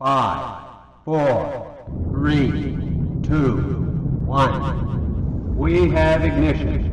[0.00, 0.62] Five,
[1.04, 1.76] four,
[2.10, 2.74] three,
[3.22, 3.56] two,
[4.24, 5.58] one.
[5.58, 6.88] We have ignition.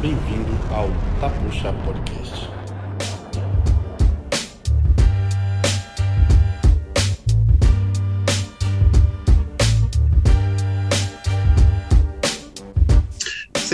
[0.00, 0.88] Bem-vindo ao
[1.20, 2.55] Tapuxa Podcast.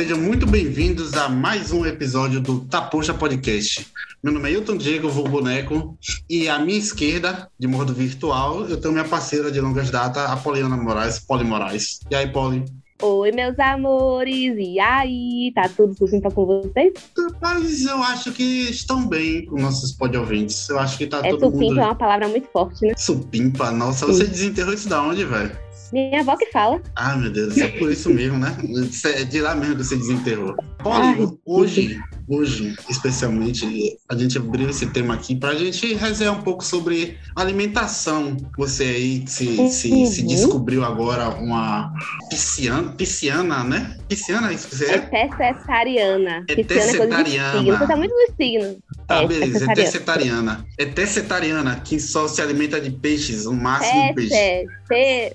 [0.02, 3.86] Sejam muito bem-vindos a mais um episódio do Tapuxa Podcast.
[4.20, 5.96] Meu nome é Hilton Diego, vou boneco,
[6.28, 10.36] e à minha esquerda, de modo virtual, eu tenho minha parceira de longas datas, a
[10.36, 12.00] Poliana Moraes, Poli Moraes.
[12.10, 12.64] E aí, Poli?
[13.00, 15.52] Oi, meus amores, e aí?
[15.54, 16.94] Tá tudo supimpa com vocês?
[17.40, 20.68] Mas eu acho que estão bem com nossos ouvintes.
[20.68, 21.80] Eu acho que tá é, todo supimpa mundo...
[21.80, 22.94] é uma palavra muito forte, né?
[22.96, 23.70] Supimpa?
[23.70, 25.56] Nossa, você desenterrou isso da onde, velho?
[25.92, 26.80] Minha avó que fala.
[26.96, 28.56] Ah, meu Deus, é por isso mesmo, né?
[29.04, 30.54] É de lá mesmo que você desenterrou.
[30.82, 36.42] Poli, hoje, hoje, especialmente, a gente abriu esse tema aqui para a gente resenhar um
[36.42, 38.36] pouco sobre alimentação.
[38.56, 41.92] Você aí se, se, se descobriu agora uma
[42.30, 43.96] pisciana, pisciana, né?
[44.08, 44.94] Pisciana, isso que você é?
[44.94, 46.44] É tessitariana.
[46.48, 47.78] É é signo.
[47.78, 48.76] Você tá muito no signo.
[49.06, 50.66] Tá, É, beleza, é tessitariana.
[50.78, 54.66] É tessitariana, que só se alimenta de peixes, o máximo de peixe.
[54.88, 55.34] T-S-E,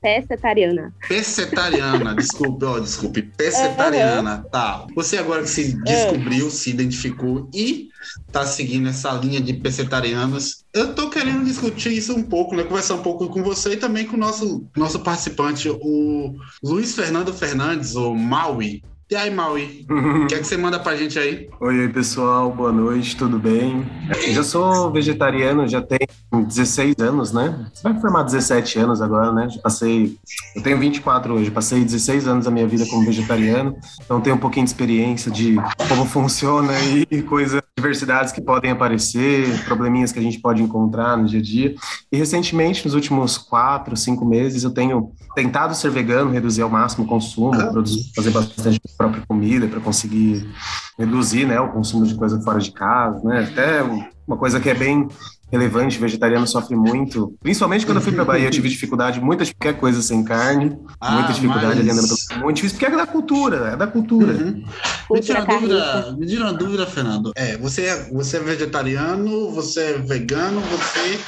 [0.00, 0.94] tessitariana.
[1.08, 3.22] Pescetariana, desculpe, ó, desculpe.
[3.22, 4.86] Pescetariana, tá.
[4.94, 7.88] Você agora que se descobriu, se identificou e
[8.30, 12.64] tá seguindo essa linha de pescetarianos, eu tô querendo discutir isso um pouco, né?
[12.64, 17.32] Conversar um pouco com você e também com o nosso, nosso participante, o Luiz Fernando
[17.32, 18.82] Fernandes, ou Maui.
[19.12, 21.46] E aí, Maui, o que é que você manda pra gente aí?
[21.60, 23.84] Oi, oi, pessoal, boa noite, tudo bem?
[24.08, 27.70] Eu já sou vegetariano, já tenho 16 anos, né?
[27.74, 29.50] Você vai formar 17 anos agora, né?
[29.50, 30.16] Já passei,
[30.56, 34.38] eu tenho 24 hoje, passei 16 anos da minha vida como vegetariano, então tenho um
[34.38, 35.56] pouquinho de experiência de
[35.90, 36.72] como funciona
[37.10, 41.42] e coisas, diversidades que podem aparecer, probleminhas que a gente pode encontrar no dia a
[41.42, 41.74] dia.
[42.10, 47.04] E recentemente, nos últimos 4, 5 meses, eu tenho tentado ser vegano, reduzir ao máximo
[47.04, 50.48] o consumo, produzir, fazer bastante própria comida para conseguir
[50.96, 53.48] reduzir né, o consumo de coisa fora de casa, né?
[53.50, 53.82] Até
[54.26, 55.08] uma coisa que é bem
[55.52, 57.34] relevante, vegetariano sofre muito.
[57.42, 60.76] Principalmente quando eu fui para Bahia, eu tive dificuldade, muita de qualquer coisa sem carne,
[60.98, 63.86] Ah, muita dificuldade mas- ali andando pelo muito difícil, porque é da cultura, é da
[63.86, 64.32] cultura.
[64.32, 64.64] Uhum.
[65.10, 67.32] Me tira, uma dúvida, me tira uma dúvida, Fernando.
[67.36, 71.20] É, você, é, você é vegetariano, você é vegano, você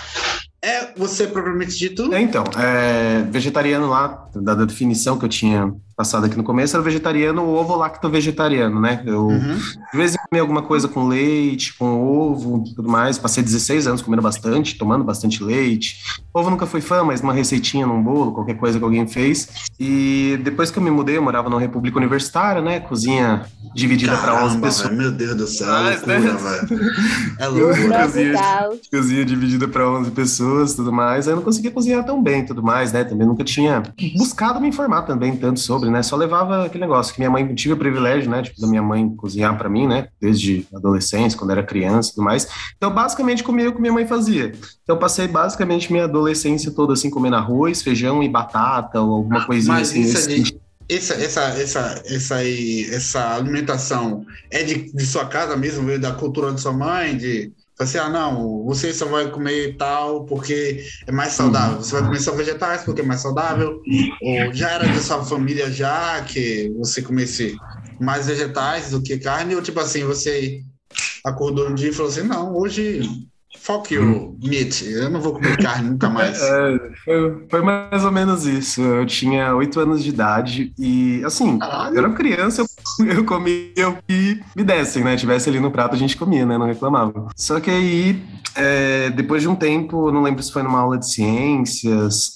[0.63, 2.13] é você propriamente dito?
[2.15, 6.77] É, Então, é, vegetariano lá, da da definição que eu tinha passado aqui no começo,
[6.77, 9.03] era vegetariano ou ovo-lacto-vegetariano, né?
[9.06, 9.56] Eu, Uhum.
[9.93, 13.16] De vez em quando, alguma coisa com leite, com ovo, tudo mais.
[13.19, 15.99] Passei 16 anos comendo bastante, tomando bastante leite.
[16.33, 19.49] Ovo nunca fui fã, mas uma receitinha num bolo, qualquer coisa que alguém fez.
[19.78, 22.81] E depois que eu me mudei, eu morava numa república universitária, né?
[22.81, 24.88] Cozinha dividida para 11 Caramba, pessoas.
[24.88, 26.31] velho, meu Deus do céu, é Ah, loucura, né?
[26.38, 26.94] velho.
[27.38, 28.03] É loucura.
[28.04, 28.41] Cozinha.
[28.91, 31.27] Cozinha dividida para 11 pessoas, tudo mais.
[31.27, 33.04] Aí eu não conseguia cozinhar tão bem, tudo mais, né?
[33.04, 33.83] Também nunca tinha
[34.16, 36.03] buscado me informar também tanto sobre, né?
[36.03, 38.43] Só levava aquele negócio que minha mãe tive o privilégio, né?
[38.43, 40.09] Tipo, da minha mãe cozinhar para mim, né?
[40.21, 42.47] Desde adolescência, quando era criança, e tudo mais.
[42.77, 44.53] Então, basicamente comia o que minha mãe fazia.
[44.83, 49.47] Então, eu passei basicamente minha adolescência toda assim comendo arroz, feijão e batata ou alguma
[49.47, 50.00] coisinha Mas assim.
[50.03, 50.65] isso é de.
[50.87, 56.12] Essa, essa, essa, essa, aí, essa alimentação é de, de sua casa mesmo, veio da
[56.12, 61.12] cultura de sua mãe, de assim, ah, não, você só vai comer tal porque é
[61.12, 63.81] mais saudável, você vai comer só vegetais porque é mais saudável,
[64.23, 67.57] ou já era de sua família já que você comesse
[68.01, 70.61] mais vegetais do que carne, ou tipo assim, você
[71.25, 73.03] acordou um dia e falou assim, não, hoje
[73.65, 76.41] fuck you, meat, eu não vou comer carne nunca mais.
[76.41, 78.83] É, foi, foi mais ou menos isso.
[78.83, 81.97] Eu tinha oito anos de idade e, assim, Caralho.
[81.97, 82.67] eu era criança, eu,
[83.06, 85.17] eu comia o que me dessem, né?
[85.17, 86.59] Tivesse ali no prato, a gente comia, né?
[86.59, 87.28] Não reclamava.
[87.37, 88.22] Só que aí,
[88.55, 92.34] é, depois de um tempo, não lembro se foi numa aula de ciências,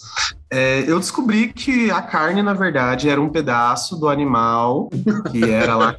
[0.51, 4.89] é, eu descobri que a carne, na verdade, era um pedaço do animal
[5.31, 5.95] que era lá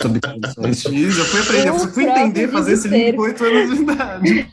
[0.00, 1.18] sob condições X.
[1.18, 4.48] Eu fui aprender, eu fui entender, fazer esse link com oito anos de idade.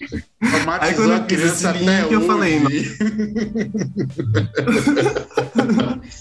[0.79, 2.61] Aí, quando eu fiz criança esse link, eu falei.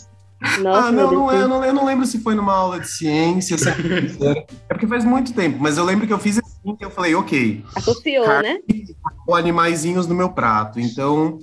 [0.62, 2.88] Nossa, ah, não, não, é, eu não, eu não lembro se foi numa aula de
[2.88, 6.84] ciência, se é porque faz muito tempo, mas eu lembro que eu fiz assim, que
[6.84, 8.58] eu falei, ok, Associou, né?
[9.26, 11.38] ou animaizinhos no meu prato, então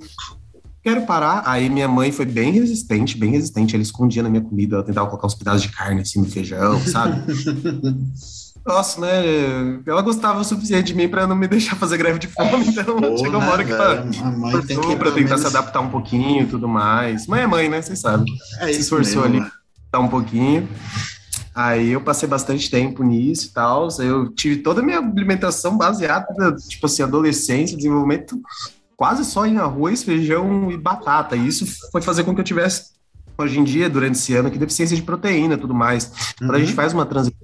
[0.84, 1.44] quero parar.
[1.46, 5.08] Aí minha mãe foi bem resistente, bem resistente, ela escondia na minha comida, ela tentava
[5.08, 7.22] colocar uns pedaços de carne assim no feijão, sabe?
[8.68, 9.80] Nossa, né?
[9.86, 12.98] Ela gostava o suficiente de mim pra não me deixar fazer greve de fome, então
[12.98, 14.24] Pô, chegou uma hora que ela velho?
[14.24, 16.68] A mãe tem que forçou pra pelo tentar menos- se adaptar um pouquinho e tudo
[16.68, 17.26] mais.
[17.28, 17.82] Mãe é mãe, né?
[17.82, 18.26] Vocês sabem
[18.60, 19.40] É se esforçou mesmo, ali.
[19.40, 19.52] né?
[19.90, 20.68] tá um pouquinho.
[21.56, 23.88] Aí eu passei bastante tempo nisso e tal.
[24.00, 26.28] Eu tive toda a minha alimentação baseada,
[26.68, 28.40] tipo assim, adolescência, desenvolvimento,
[28.96, 31.36] quase só em arroz, feijão e batata.
[31.36, 32.92] E isso foi fazer com que eu tivesse,
[33.38, 36.12] hoje em dia, durante esse ano, que deficiência de proteína e tudo mais.
[36.38, 37.38] Quando a gente faz uma transição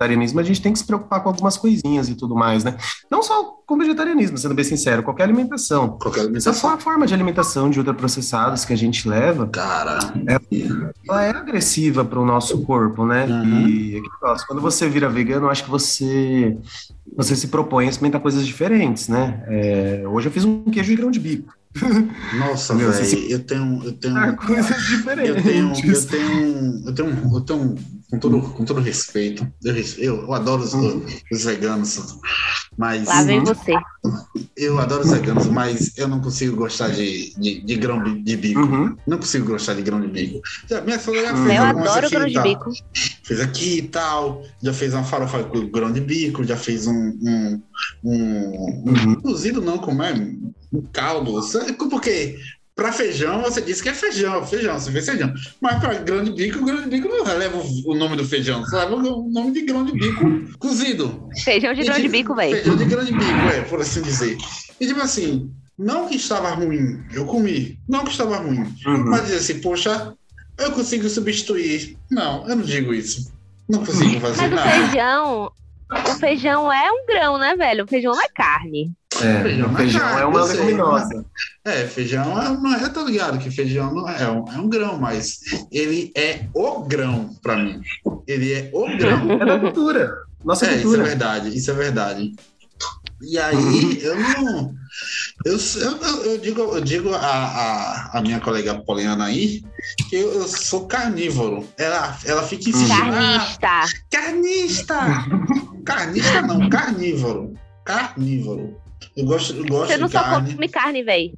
[0.00, 2.76] vegetarianismo, a gente tem que se preocupar com algumas coisinhas e tudo mais, né?
[3.10, 5.98] Não só com vegetarianismo, sendo bem sincero, qualquer alimentação.
[5.98, 6.70] Qualquer Essa alimentação.
[6.70, 9.98] é a forma de alimentação de ultraprocessados que a gente leva, Cara,
[11.08, 13.26] ela é agressiva para o nosso corpo, né?
[13.26, 13.68] Uhum.
[13.68, 14.46] E é gosto.
[14.46, 16.56] quando você vira vegano, eu acho que você
[17.16, 19.42] você se propõe a experimentar coisas diferentes, né?
[19.48, 21.52] É, hoje eu fiz um queijo de grão de bico.
[22.34, 26.04] Nossa, velho, eu tenho, eu tenho, Ah, coisas eu tenho, eu diferentes.
[26.06, 27.74] tenho, eu tenho, eu tenho,
[28.10, 31.06] com todo, com todo respeito, eu, eu, eu adoro os, Uhum.
[31.30, 31.98] os veganos,
[32.76, 33.44] mas Lá vem Uhum.
[33.44, 33.72] você.
[34.56, 38.36] eu adoro os veganos, mas eu não consigo gostar de, de, de grão de de
[38.36, 38.60] bico.
[38.60, 38.96] Uhum.
[39.06, 40.40] Não consigo gostar de grão de bico.
[40.68, 41.44] Já- Minha sogra já Hum.
[41.44, 42.42] fez Eu adoro aqui e grão de tal.
[42.42, 42.70] bico.
[43.24, 46.92] Fez aqui e tal, já fez uma farofa com grão de bico, já fez um,
[47.22, 47.62] um,
[48.04, 49.20] um, Uhum.
[49.20, 50.12] cozido não, como é?
[50.72, 51.40] Um caldo.
[51.90, 52.38] Porque
[52.74, 55.32] para feijão, você disse que é feijão, feijão, você fez feijão.
[55.60, 58.64] Mas para grão de bico, o grão de bico não leva o nome do feijão,
[58.66, 60.24] só leva o nome de grão de bico
[60.58, 61.28] cozido.
[61.44, 62.56] Feijão de E grão de tipo, bico, velho.
[62.56, 64.38] Feijão de grão de bico, é, por assim dizer.
[64.80, 69.04] E tipo assim, não que estava ruim, eu comi, não que estava ruim, Uhum.
[69.10, 70.14] mas dizer assim, poxa,
[70.56, 71.98] eu consigo substituir.
[72.10, 73.30] Não, eu não digo isso.
[73.68, 74.70] Não consigo fazer Mas o nada.
[74.70, 75.52] feijão.
[75.92, 77.84] O feijão é um grão, né, velho?
[77.84, 78.92] O feijão não é carne.
[79.24, 81.26] É, Feijão feijão carne, é uma leguminosa.
[81.64, 84.98] É, feijão é, é, tô ligado que feijão não é, é um, é um grão,
[84.98, 85.38] mas
[85.70, 87.80] ele é o grão pra mim.
[88.26, 89.30] Ele é o grão.
[89.32, 90.12] É da cultura.
[90.44, 91.04] Nossa É, isso é cultura.
[91.04, 92.32] verdade, isso é verdade.
[93.22, 93.54] E aí,
[94.02, 94.74] eu não.
[95.44, 99.62] Eu, eu, eu- digo, eu digo a, a, a minha colega Poliana aí
[100.08, 101.66] que eu, eu sou carnívoro.
[101.78, 103.12] Ela, ela fica insistindo.
[103.12, 103.98] Ah, Carnista.
[104.10, 104.98] carnista!
[105.84, 107.54] Carnista não, carnívoro.
[107.84, 108.76] Carnívoro.
[109.16, 110.54] Eu gosto, eu gosto Você não de só carne.
[110.54, 111.32] come carne, velho.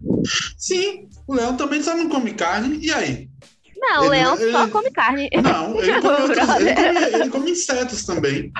[0.56, 2.78] Sim, o Leão também só não come carne.
[2.84, 3.28] E aí?
[3.76, 5.28] Não, o Ele- leão só ele- come carne.
[5.42, 8.52] Não, ele come, outros- ele come- ele come insetos também.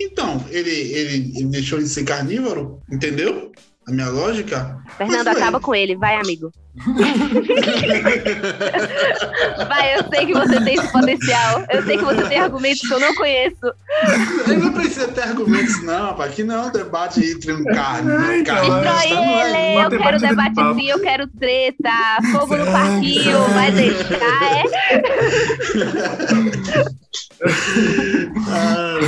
[0.00, 3.52] Então, ele, ele, ele deixou de ser carnívoro, entendeu?
[3.86, 4.78] A minha lógica?
[4.96, 5.94] Fernando, Mas, acaba com ele.
[5.94, 6.50] Vai, amigo.
[9.68, 11.62] Vai, eu sei que você tem esse potencial.
[11.68, 13.56] Eu sei que você tem argumentos que eu não conheço.
[14.46, 16.32] Ele não precisa ter argumentos, não, rapaz.
[16.32, 18.66] Aqui não é um debate entre um carne Ai, e cara.
[18.66, 18.82] carne.
[18.82, 20.74] Destrói é- ele, eu quero de debate papo.
[20.80, 21.90] sim, eu quero treta,
[22.32, 24.64] fogo no parquinho, vai deixar, é?
[28.48, 28.98] Ah,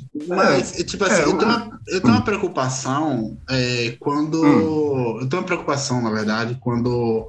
[0.26, 4.42] Mas, tipo assim, É, eu, tenho uma, eu tenho uma preocupação é, quando.
[4.42, 5.20] Hum.
[5.20, 7.26] Eu tenho uma preocupação, na verdade, quando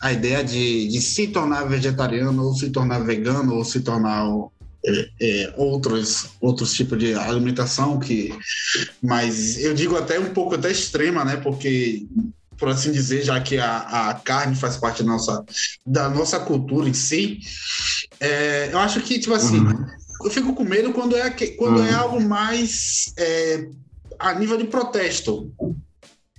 [0.00, 4.26] a ideia de, de se tornar vegetariano, ou se tornar vegano, ou se tornar
[4.86, 8.32] é, é, outros, outros tipos de alimentação que.
[9.02, 11.36] Mas eu digo até um pouco até extrema, né?
[11.36, 12.06] Porque.
[12.56, 15.44] Por assim dizer, já que a, a carne faz parte da nossa,
[15.84, 17.40] da nossa cultura em si,
[18.20, 19.86] é, eu acho que, tipo assim, Uhum.
[20.22, 21.86] Eu fico com medo quando é, quando Uhum.
[21.86, 23.68] é algo mais é,
[24.18, 25.52] a nível de protesto.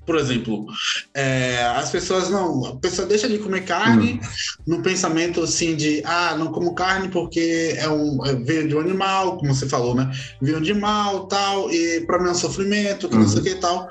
[0.05, 0.67] Por exemplo,
[1.15, 2.63] é, as pessoas não.
[2.63, 4.21] A pessoa deixa de comer carne
[4.67, 8.81] no pensamento assim de ah, não como carne porque é um, é, veio de um
[8.81, 10.11] animal, como você falou, né?
[10.39, 13.49] Veio de mal tal, e para mim é um sofrimento, que não sei o que
[13.49, 13.89] e tal.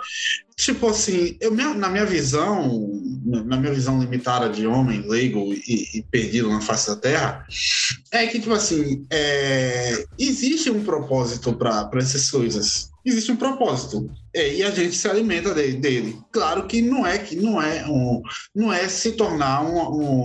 [0.56, 2.88] Tipo assim, eu, na minha visão,
[3.24, 7.44] na minha visão limitada de homem, leigo e, e perdido na face da terra,
[8.12, 12.90] é que, tipo assim, é, existe um propósito para essas coisas.
[13.04, 14.08] Existe um propósito.
[14.32, 16.18] É, e a gente se alimenta de- dele.
[16.32, 18.22] Claro que não é que não é um,
[18.54, 19.76] não é se tornar um,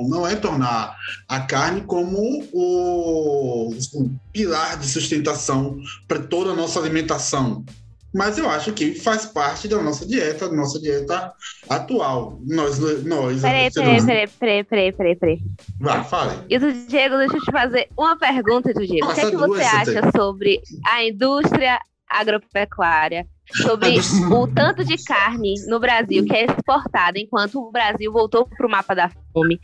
[0.03, 0.95] um- não é tornar
[1.27, 5.77] a carne como o, o pilar de sustentação
[6.07, 7.65] para toda a nossa alimentação.
[8.13, 11.31] Mas eu acho que faz parte da nossa dieta, da nossa dieta
[11.69, 12.39] atual.
[12.45, 15.39] Nós, nós Peraí, peraí, peraí, peraí, peraí, peraí, peraí.
[15.79, 16.45] Vai, fale.
[16.49, 19.07] E do Diego, deixa eu te fazer uma pergunta, do Diego.
[19.07, 23.27] O que, é que você acha sobre a indústria agropecuária?
[23.51, 23.97] Sobre
[24.33, 28.69] o tanto de carne no Brasil que é exportada enquanto o Brasil voltou para o
[28.69, 29.59] mapa da fome.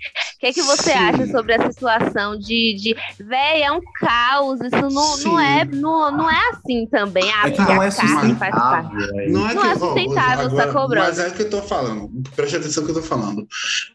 [0.45, 0.97] O que, é que você Sim.
[0.97, 5.39] acha sobre a situação de, de véi, é um caos, isso não, não, Sim.
[5.43, 7.33] é, não, não é assim também.
[7.33, 8.91] A, É que não a é carne faz parte.
[8.91, 9.19] sustentável.
[9.19, 11.03] é Não é, Não que, é sustentável, sacou, brother?
[11.09, 12.11] Mas é o que eu tô falando.
[12.35, 13.47] Preste atenção no que eu tô falando.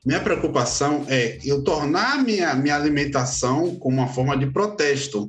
[0.04, 5.28] Minha preocupação é eu tornar minha, minha alimentação como uma forma de protesto.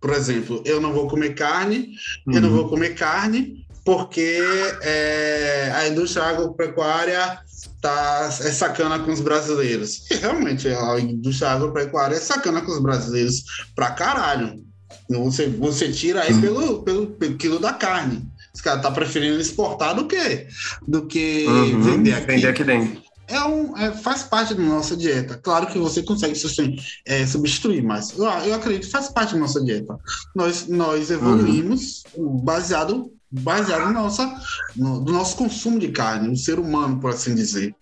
[0.00, 1.90] Por exemplo, eu não vou comer carne,
[2.32, 2.56] eu não Uhum.
[2.56, 4.40] vou comer carne porque
[4.82, 7.38] é, a indústria agropecuária
[7.80, 10.10] tá é sacana com os brasileiros.
[10.10, 13.42] E realmente a indústria agropecuária é sacana com os brasileiros
[13.74, 14.62] pra caralho.
[15.08, 18.22] Você, você tira aí pelo, pelo, pelo quilo da carne.
[18.54, 20.46] Os caras tá preferindo exportar do que,
[20.86, 22.26] do que Uhum, vender aqui.
[22.26, 23.02] Vender aqui dentro.
[23.28, 25.38] É um, é, faz parte da nossa dieta.
[25.42, 29.40] Claro que você consegue susten- é, substituir, mas eu, eu acredito que faz parte da
[29.40, 29.96] nossa dieta.
[30.34, 32.02] Nós, nós evoluímos
[32.44, 34.32] baseado, baseado na nossa,
[34.76, 37.74] no, do nosso consumo de carne, o ser humano, por assim dizer.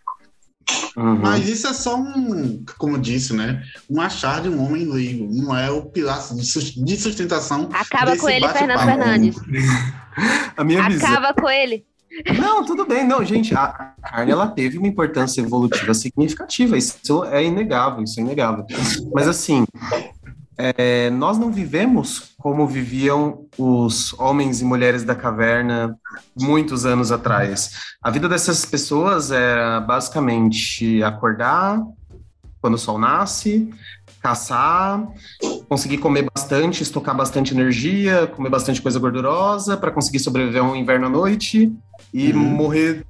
[0.97, 1.17] Uhum.
[1.19, 3.63] Mas isso é só um, como eu disse, né?
[3.89, 5.29] Um achar de um homem leigo.
[5.33, 7.69] Não é o pilar de sus- de sustentação.
[7.73, 8.49] Acaba desse com ele.
[8.49, 9.37] Fernando Fernandes.
[10.57, 11.09] A minha visão.
[11.11, 11.85] Acaba com ele.
[12.39, 13.07] Não, tudo bem.
[13.07, 16.77] Não, gente, a carne ela teve uma importância evolutiva significativa.
[16.77, 18.67] Isso é inegável, isso é inegável.
[19.15, 19.65] Mas assim,
[20.77, 25.97] é, nós não vivemos como viviam os homens e mulheres da caverna
[26.39, 27.71] muitos anos atrás.
[28.03, 31.81] A vida dessas pessoas era basicamente acordar
[32.61, 33.71] quando o sol nasce,
[34.23, 35.07] caçar,
[35.69, 40.77] conseguir comer bastante, estocar bastante energia, comer bastante coisa gordurosa para conseguir sobreviver a um
[40.77, 41.73] inverno à noite
[42.13, 42.39] e Uhum.
[42.39, 43.07] morrer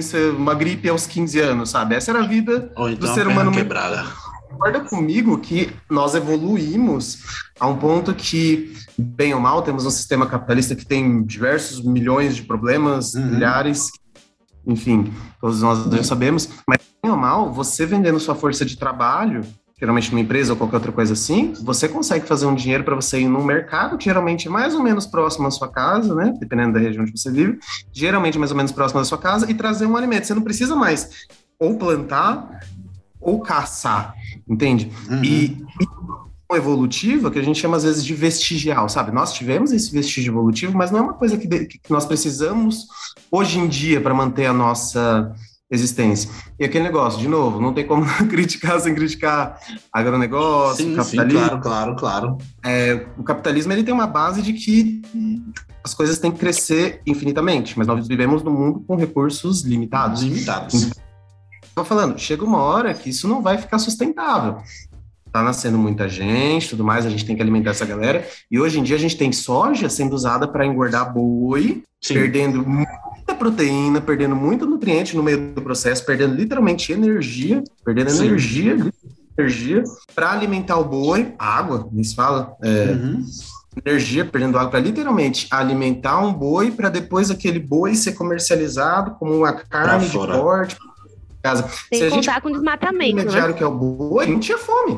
[0.00, 1.94] ser uma gripe aos 15 anos, sabe?
[1.94, 4.06] Essa era a vida então ser a perna humano- quebrada.
[4.54, 7.18] Concorda comigo que nós evoluímos
[7.58, 12.36] a um ponto que, bem ou mal, temos um sistema capitalista que tem diversos milhões
[12.36, 13.26] de problemas, Uhum.
[13.26, 13.90] milhares,
[14.66, 19.42] enfim, todos nós já sabemos, mas bem ou mal, você vendendo sua força de trabalho,
[19.78, 23.20] geralmente numa empresa ou qualquer outra coisa assim, você consegue fazer um dinheiro para você
[23.20, 26.32] ir num mercado, que geralmente é mais ou menos próximo à sua casa, né?
[26.38, 27.58] Dependendo da região onde você vive,
[27.92, 30.26] geralmente mais ou menos próximo da sua casa, e trazer um alimento.
[30.26, 31.10] Você não precisa mais
[31.58, 32.60] ou plantar
[33.24, 34.14] ou caçar,
[34.48, 34.90] entende?
[35.10, 35.24] Uhum.
[35.24, 39.10] E, e evolutiva que a gente chama às vezes de vestigial, sabe?
[39.10, 42.86] Nós tivemos esse vestígio evolutivo, mas não é uma coisa que, de- que nós precisamos
[43.30, 45.34] hoje em dia para manter a nossa
[45.68, 46.30] existência.
[46.60, 49.58] E aquele negócio, de novo, não tem como criticar sem criticar
[49.92, 51.40] agronegócio, Sim, sim, capitalismo.
[51.40, 52.38] claro, claro, claro.
[52.64, 55.02] É, o capitalismo ele tem uma base de que
[55.82, 60.22] as coisas têm que crescer infinitamente, mas nós vivemos num mundo com recursos limitados.
[60.22, 60.90] Limitados.
[61.74, 64.62] Tô falando, chega uma hora que isso não vai ficar sustentável.
[65.32, 68.24] Tá nascendo muita gente, tudo mais, a gente tem que alimentar essa galera.
[68.48, 72.14] E hoje em dia a gente tem soja sendo usada para engordar boi, Sim.
[72.14, 78.26] perdendo muita proteína, perdendo muito nutriente no meio do processo, perdendo literalmente energia, perdendo Sim.
[78.26, 78.76] energia,
[79.36, 79.82] energia
[80.14, 83.24] para alimentar o boi, água, nem se fala, é, Uhum.
[83.84, 89.34] energia, perdendo água para literalmente alimentar um boi para depois aquele boi ser comercializado como
[89.38, 90.76] uma carne de corte.
[91.44, 91.68] Casa.
[91.90, 93.22] Sem Se a gente contar com desmatamento, né?
[93.22, 94.92] intermediário que é o boi, não tinha fome.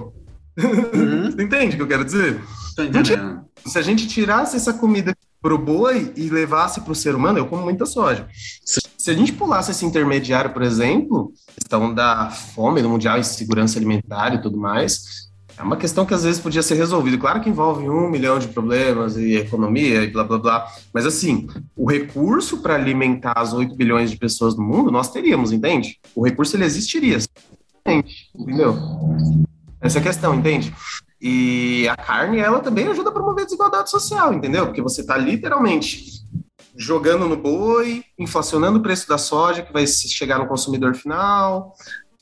[0.56, 1.30] Uhum.
[1.32, 2.40] Você entende o que eu quero dizer?
[2.78, 3.44] Entendendo.
[3.66, 5.12] Se a gente tirasse essa comida
[5.42, 8.28] pro boi e levasse para o ser humano, eu como muita soja.
[8.64, 14.34] Se, a gente pulasse esse intermediário, por exemplo, questão da fome no mundial, insegurança alimentar
[14.34, 15.26] e tudo mais,
[15.58, 17.16] é uma questão que às vezes podia ser resolvida.
[17.16, 21.46] Claro que envolve um milhão de problemas e economia e blá blá blá, mas assim,
[21.74, 25.98] o recurso para alimentar as 8 bilhões de pessoas no mundo, nós teríamos, entende?
[26.14, 27.18] O recurso ele existiria,
[28.34, 28.76] entendeu?
[29.80, 30.74] Essa é a questão, entende?
[31.20, 34.66] E a carne, ela também ajuda a promover a desigualdade social, entendeu?
[34.66, 36.04] Porque você está literalmente
[36.76, 41.74] jogando no boi, inflacionando o preço da soja, que vai chegar no consumidor final.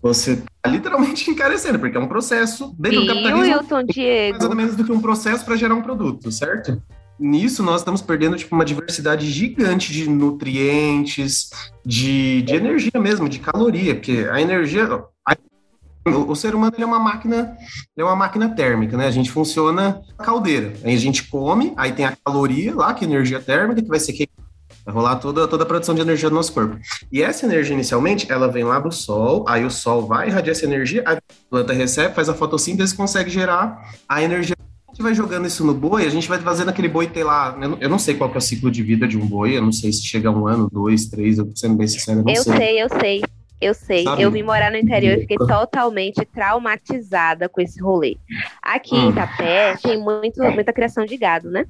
[0.04, 3.86] Você está literalmente encarecendo, porque é um processo dentro do E o capitalismo Wilton mais
[3.88, 4.54] ou Diego.
[4.54, 6.80] menos do que um processo para gerar um produto, certo?
[7.18, 11.48] Nisso nós estamos perdendo tipo, uma diversidade gigante de nutrientes,
[11.86, 14.84] de, de energia mesmo, de caloria, porque a energia.
[15.26, 15.36] a-
[16.06, 17.56] o, ser humano é uma máquina,
[17.96, 19.06] é uma máquina térmica, né?
[19.06, 20.74] A gente funciona caldeira.
[20.84, 23.98] Aí a gente come, aí tem a caloria lá, que é energia térmica, que vai
[23.98, 24.28] ser que
[24.84, 26.78] vai rolar toda, toda a produção de energia do nosso corpo.
[27.10, 30.64] E essa energia, inicialmente, ela vem lá do sol, aí o sol vai irradiar essa
[30.64, 35.44] energia, a planta recebe, faz a fotossíntese consegue gerar a energia a gente vai jogando
[35.48, 37.58] isso no boi, a gente vai fazendo aquele boi ter lá.
[37.60, 39.56] Eu não, eu não sei qual que é o ciclo de vida de um boi,
[39.56, 42.24] eu não sei se chega a um ano, dois, três, eu sendo bem sincero, eu
[42.24, 42.56] não Eu sei.
[42.56, 43.22] sei, eu sei.
[43.64, 44.04] Eu sei.
[44.04, 44.22] Sabe?
[44.22, 48.16] Eu vim morar no interior e fiquei totalmente traumatizada com esse rolê.
[48.62, 51.64] Aqui em Itapé tem muito, muita criação de gado, né?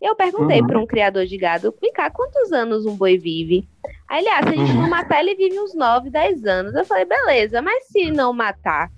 [0.00, 0.66] Eu perguntei Uhum.
[0.66, 3.66] para um criador de gado, vem cá, quantos anos um boi vive?
[4.08, 4.82] Aí ele, ah, se a gente Uhum.
[4.82, 6.74] não matar, ele vive uns 9, 10 anos.
[6.74, 8.90] Eu falei, beleza, mas se não matar?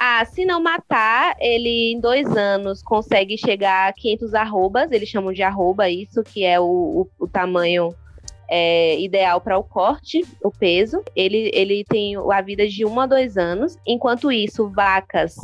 [0.00, 5.32] Ah, se não matar, ele em dois anos consegue chegar a 500 arrobas, eles chamam
[5.32, 6.64] de arroba isso, que é o,
[7.18, 7.92] o, o tamanho
[8.48, 11.02] é, ideal para o corte, o peso.
[11.14, 13.76] Ele, ele tem a vida de um a dois anos.
[13.86, 15.36] Enquanto isso, vacas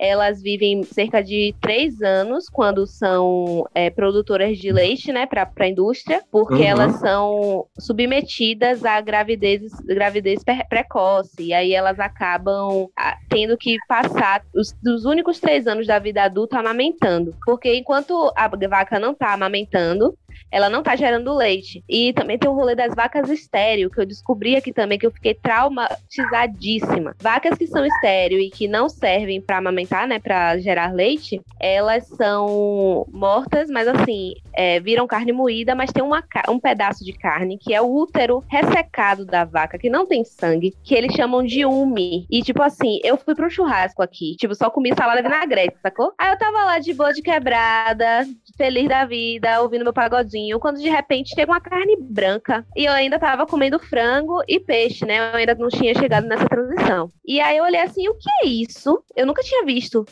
[0.00, 5.68] elas vivem cerca de três anos quando são é, produtoras de leite, né, para a
[5.68, 6.64] indústria, porque uhum.
[6.64, 12.88] elas são submetidas a gravidez, gravidez precoce, e aí elas acabam
[13.28, 18.48] tendo que passar os, os únicos três anos da vida adulta amamentando, porque enquanto a
[18.48, 20.16] vaca não está amamentando,
[20.50, 21.82] ela não tá gerando leite.
[21.88, 25.10] E também tem o rolê das vacas estéreo, que eu descobri aqui também, que eu
[25.10, 27.14] fiquei traumatizadíssima.
[27.20, 32.06] Vacas que são estéreo e que não servem para amamentar, né, para gerar leite, elas
[32.06, 37.58] são mortas, mas assim, é, viram carne moída, mas tem uma, um pedaço de carne
[37.58, 41.64] que é o útero ressecado da vaca, que não tem sangue, que eles chamam de
[41.64, 42.26] umi.
[42.30, 46.12] E tipo assim, eu fui pro churrasco aqui, tipo, só comi salada vinagrete, sacou?
[46.18, 50.80] Aí eu tava lá de boa de quebrada, feliz da vida, ouvindo meu pagodinho, quando
[50.80, 52.64] de repente chega uma carne branca.
[52.76, 55.32] E eu ainda tava comendo frango e peixe, né?
[55.32, 57.08] Eu ainda não tinha chegado nessa transição.
[57.24, 59.02] E aí eu olhei assim, o que é isso?
[59.16, 60.04] Eu nunca tinha visto.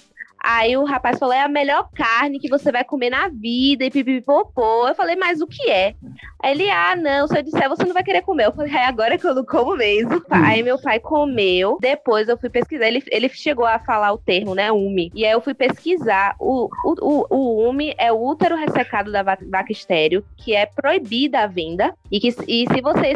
[0.51, 3.91] Aí o rapaz falou: é a melhor carne que você vai comer na vida e
[3.91, 4.89] pipipipopô.
[4.89, 5.95] Eu falei, mas o que é?
[6.43, 8.47] Aí ele, ah, não, se eu disser, você não vai querer comer.
[8.47, 10.17] Eu falei, é agora que eu não como mesmo.
[10.17, 10.23] Hum.
[10.31, 11.77] Aí meu pai comeu.
[11.83, 12.87] Depois eu fui pesquisar.
[12.87, 14.73] Ele, ele chegou a falar o termo, né?
[14.73, 15.11] UMI.
[15.15, 16.35] E aí eu fui pesquisar.
[16.41, 21.41] O, o, o, o UMI é o útero ressecado da vaca estéreo, que é proibida
[21.41, 21.95] a venda.
[22.11, 23.13] E que e se você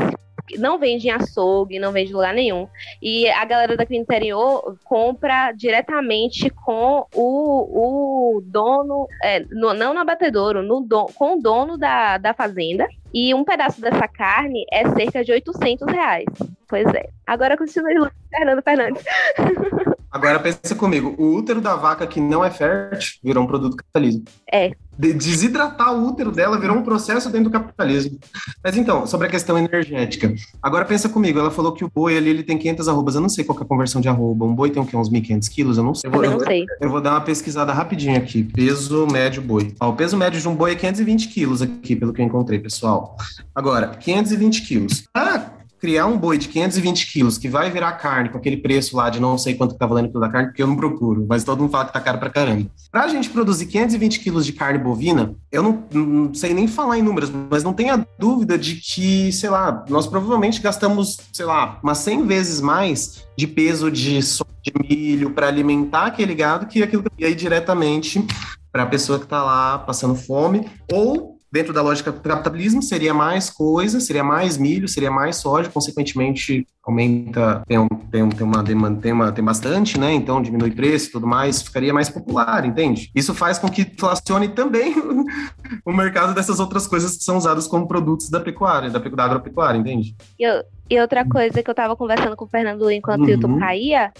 [0.59, 2.69] não vende em açougue, não vende em lugar nenhum.
[3.01, 9.95] E a galera daqui do interior compra diretamente com o, o dono, é, no, não
[9.95, 12.87] no abatedouro, no don, com o dono da, da fazenda.
[13.15, 16.25] E um pedaço dessa carne é cerca de 800 reais.
[16.67, 17.09] Pois é.
[17.27, 19.05] Agora continua Fernando Fernandes.
[20.11, 24.25] Agora pensa comigo, o útero da vaca que não é fértil virou um produto capitalismo.
[24.51, 24.71] É.
[24.99, 28.19] De desidratar o útero dela virou um processo dentro do capitalismo.
[28.63, 30.33] Mas então, sobre a questão energética.
[30.63, 33.15] Agora pensa comigo, ela falou que o boi ali ele tem 500 arrobas.
[33.15, 34.45] Eu não sei qual é a conversão de arroba.
[34.45, 34.97] Um boi tem o quê?
[34.97, 35.79] Uns 1.500 quilos?
[35.79, 36.09] Eu não sei.
[36.09, 36.67] Eu vou, eu não sei.
[36.81, 38.45] Eu vou dar uma pesquisada rapidinho aqui.
[38.45, 39.75] Peso médio boi.
[39.81, 42.59] Ó, o peso médio de um boi é 520 quilos aqui, pelo que eu encontrei,
[42.59, 43.17] pessoal.
[43.55, 45.05] Agora, 520 quilos.
[45.15, 45.52] Ah,
[45.83, 49.19] criar um boi de 520 quilos que vai virar carne com aquele preço lá de
[49.19, 51.59] não sei quanto que tá valendo toda a carne, porque eu não procuro, mas todo
[51.59, 52.71] mundo fala que tá caro pra caramba.
[52.89, 57.03] Pra gente produzir 520 quilos de carne bovina, eu não, não sei nem falar em
[57.03, 61.99] números, mas não tenha dúvida de que, sei lá, nós provavelmente gastamos, sei lá, umas
[61.99, 64.21] 100 vezes mais de peso de
[64.63, 68.25] de milho para alimentar aquele gado que aquilo que ia diretamente
[68.71, 73.13] para a pessoa que está lá passando fome ou dentro da lógica do capitalismo, seria
[73.13, 78.47] mais coisa, seria mais milho, seria mais soja, consequentemente aumenta, tem, um, tem, um, tem
[78.47, 80.13] uma demanda, tem, uma, tem bastante, né?
[80.13, 83.11] Então diminui preço e tudo mais, ficaria mais popular, entende?
[83.15, 84.95] Isso faz com que inflacione também
[85.85, 89.79] o mercado dessas outras coisas que são usadas como produtos da pecuária, da, da agropecuária,
[89.79, 90.17] entende?
[90.39, 93.27] Eu, e outra coisa que eu estava conversando com o Fernando enquanto uhum.
[93.27, 94.13] o YouTube caía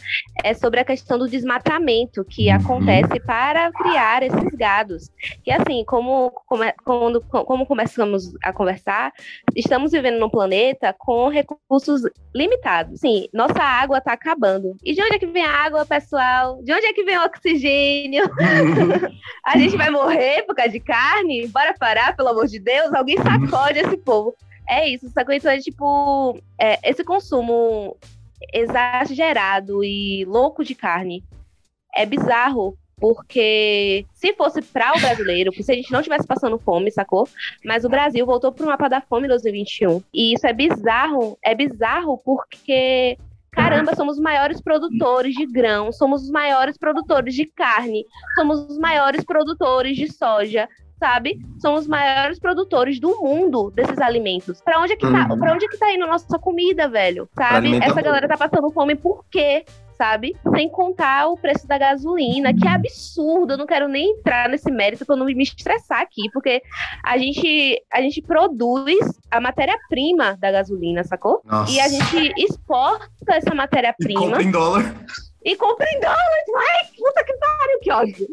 [0.43, 2.57] é sobre a questão do desmatamento que uhum.
[2.57, 5.11] acontece para criar esses gados.
[5.45, 6.33] E assim, como,
[6.83, 9.13] como, como começamos a conversar,
[9.55, 12.03] estamos vivendo num planeta com recursos
[12.35, 12.52] limitados.
[12.97, 14.77] Sim, nossa água está acabando.
[14.83, 16.63] E de onde é que vem a água, pessoal?
[16.63, 18.25] De onde é que vem o oxigênio?
[19.45, 21.47] a gente vai morrer por causa de carne?
[21.49, 22.93] Bora parar, pelo amor de Deus?
[22.93, 24.35] Alguém sacode esse povo.
[24.69, 25.35] É isso, sacou?
[25.35, 27.97] Então é tipo, é, esse consumo
[28.53, 31.25] exagerado e louco de carne
[31.95, 36.89] é bizarro, porque se fosse para o brasileiro, se a gente não estivesse passando fome,
[36.93, 37.29] sacou?
[37.65, 40.01] Mas o Brasil voltou para o mapa da fome em 2021.
[40.15, 43.19] E isso é bizarro, é bizarro porque
[43.51, 48.79] Caramba, somos os maiores produtores de grão, somos os maiores produtores de carne, somos os
[48.79, 50.67] maiores produtores de soja,
[50.99, 51.39] sabe?
[51.59, 54.63] São os maiores produtores do mundo desses alimentos.
[54.63, 55.29] Para onde é que tá?
[55.29, 55.39] Uhum.
[55.39, 57.29] Para onde é que tá indo a nossa comida, velho?
[57.37, 57.77] Sabe?
[57.83, 59.67] Essa galera tá passando fome por quê?
[60.03, 60.35] Sabe?
[60.57, 63.53] Sem contar o preço da gasolina, que é absurdo.
[63.53, 66.61] Eu não quero nem entrar nesse mérito para não me estressar aqui, porque
[67.05, 68.99] a gente, a gente produz
[69.31, 71.41] a matéria-prima da gasolina, sacou?
[71.45, 71.71] Nossa.
[71.71, 74.21] E a gente exporta essa matéria-prima.
[74.21, 74.95] Compra em dólar
[75.45, 76.45] e compra em dólares.
[76.57, 78.29] Ai, puta que pariu, que ódio.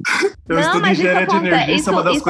[0.48, 2.22] Eu não, engenharia de energia, isso, é uma das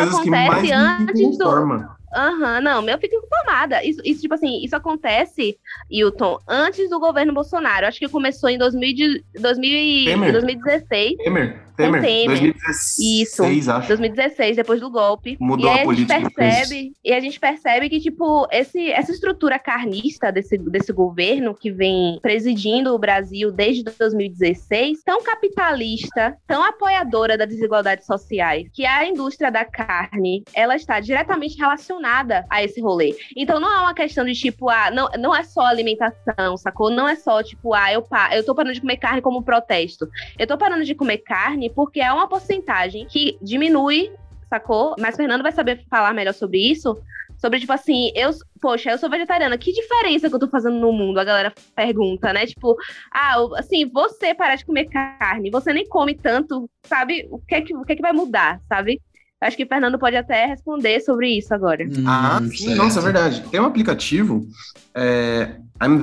[2.15, 3.83] Aham, uhum, não, eu fico informada.
[3.83, 5.57] Isso, isso, tipo assim, isso acontece,
[5.89, 7.85] Hilton, antes do governo Bolsonaro.
[7.85, 11.17] Acho que começou em 2000, 2000, 2016.
[11.17, 11.68] Temer.
[11.83, 12.27] Temer, Temer.
[12.27, 13.87] 2016, Isso, acho.
[13.87, 15.37] 2016, depois do golpe.
[15.39, 16.31] Mudou e a, a política.
[16.31, 21.71] Percebe, e a gente percebe que, tipo, esse, essa estrutura carnista desse, desse governo que
[21.71, 29.05] vem presidindo o Brasil desde 2016, tão capitalista, tão apoiadora das desigualdades sociais, que a
[29.05, 33.15] indústria da carne, ela está diretamente relacionada relacionada a esse rolê.
[33.35, 36.89] Então não é uma questão de tipo, ah, não, não é só alimentação, sacou?
[36.89, 40.07] Não é só tipo, ah, eu, eu tô parando de comer carne como protesto.
[40.37, 44.11] Eu tô parando de comer carne porque é uma porcentagem que diminui,
[44.49, 44.95] sacou?
[44.99, 46.97] Mas Fernando vai saber falar melhor sobre isso.
[47.37, 50.91] Sobre, tipo assim, eu, poxa, eu sou vegetariana, que diferença que eu tô fazendo no
[50.91, 51.19] mundo?
[51.19, 52.45] A galera pergunta, né?
[52.45, 52.75] Tipo,
[53.13, 57.29] ah, assim, você parar de comer carne, você nem come tanto, sabe?
[57.31, 59.01] O que é que, o que, é que vai mudar, sabe?
[59.41, 61.85] Acho que o Fernando pode até responder sobre isso agora.
[61.85, 63.43] Hum, ah, sim, nossa, é verdade.
[63.49, 64.45] Tem um aplicativo,
[64.93, 65.55] é,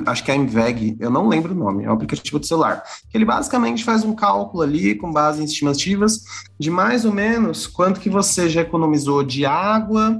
[0.07, 2.83] acho que é a Inveg, eu não lembro o nome, é um aplicativo de celular,
[3.09, 6.23] que ele basicamente faz um cálculo ali com base em estimativas
[6.59, 10.19] de mais ou menos quanto que você já economizou de água,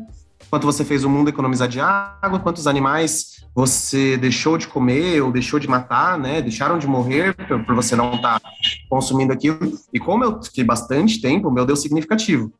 [0.49, 5.31] quanto você fez o mundo economizar de água, quantos animais você deixou de comer ou
[5.31, 6.43] deixou de matar, né?
[6.43, 8.49] Deixaram de morrer por, por você não estar tá
[8.87, 9.73] consumindo aquilo.
[9.91, 12.53] E como eu fiquei bastante tempo, o meu deu significativo.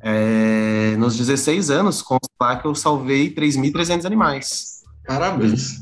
[0.00, 4.82] É, nos 16 anos, consta que eu salvei 3.300 animais.
[5.06, 5.80] Parabéns.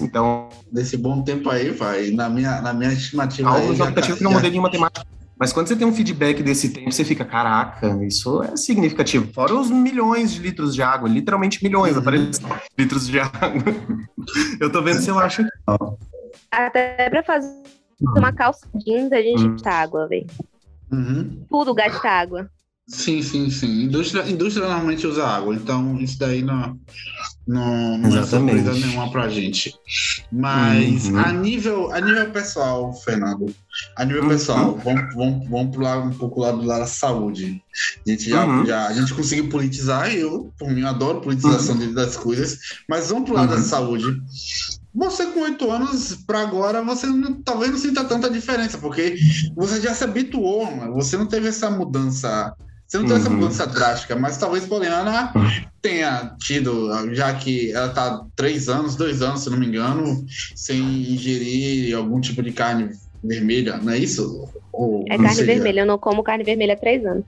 [0.00, 0.48] Então.
[0.70, 2.10] Desse bom tempo aí, vai.
[2.10, 3.50] Na minha, na minha estimativa.
[3.50, 5.06] Algo de aplicativo que não mudei nenhuma temática.
[5.38, 9.32] Mas quando você tem um feedback desse tempo, você fica, caraca, isso é significativo.
[9.32, 12.02] Fora os milhões de litros de água, literalmente milhões, uhum.
[12.02, 12.38] de
[12.78, 13.50] litros de água.
[14.60, 15.44] eu tô vendo se eu acho.
[16.50, 17.52] Até pra fazer
[18.16, 19.52] uma calça jeans, a gente uhum.
[19.52, 20.26] gasta água, velho.
[20.92, 21.44] Uhum.
[21.50, 22.48] Tudo gasta água.
[22.86, 23.84] Sim, sim, sim.
[23.84, 26.78] Indústria, indústria normalmente usa água, então isso daí não,
[27.46, 29.74] não, não é surpresa nenhuma pra gente.
[30.30, 31.18] Mas uhum.
[31.18, 33.46] a, nível, a nível pessoal, Fernando,
[33.96, 34.28] a nível uhum.
[34.28, 37.62] pessoal, vamos, vamos, vamos pular um pouco lá do lado da saúde.
[38.06, 38.66] A gente já, uhum.
[38.66, 41.94] já a gente conseguiu politizar, eu, por mim, eu adoro politização uhum.
[41.94, 43.62] das coisas, mas vamos pro lado da uhum.
[43.62, 44.22] saúde.
[44.94, 49.16] Você com oito anos para agora, você não, talvez não sinta tanta diferença, porque
[49.56, 52.54] você já se habituou, você não teve essa mudança
[52.86, 53.20] você não tem uhum.
[53.20, 55.32] essa mudança drástica, mas talvez Poliana
[55.80, 60.80] tenha tido, já que ela está três anos, dois anos, se não me engano, sem
[60.80, 62.90] ingerir algum tipo de carne
[63.22, 64.48] vermelha, não é isso?
[64.72, 65.54] Ou é carne seria?
[65.54, 67.24] vermelha, eu não como carne vermelha há três anos.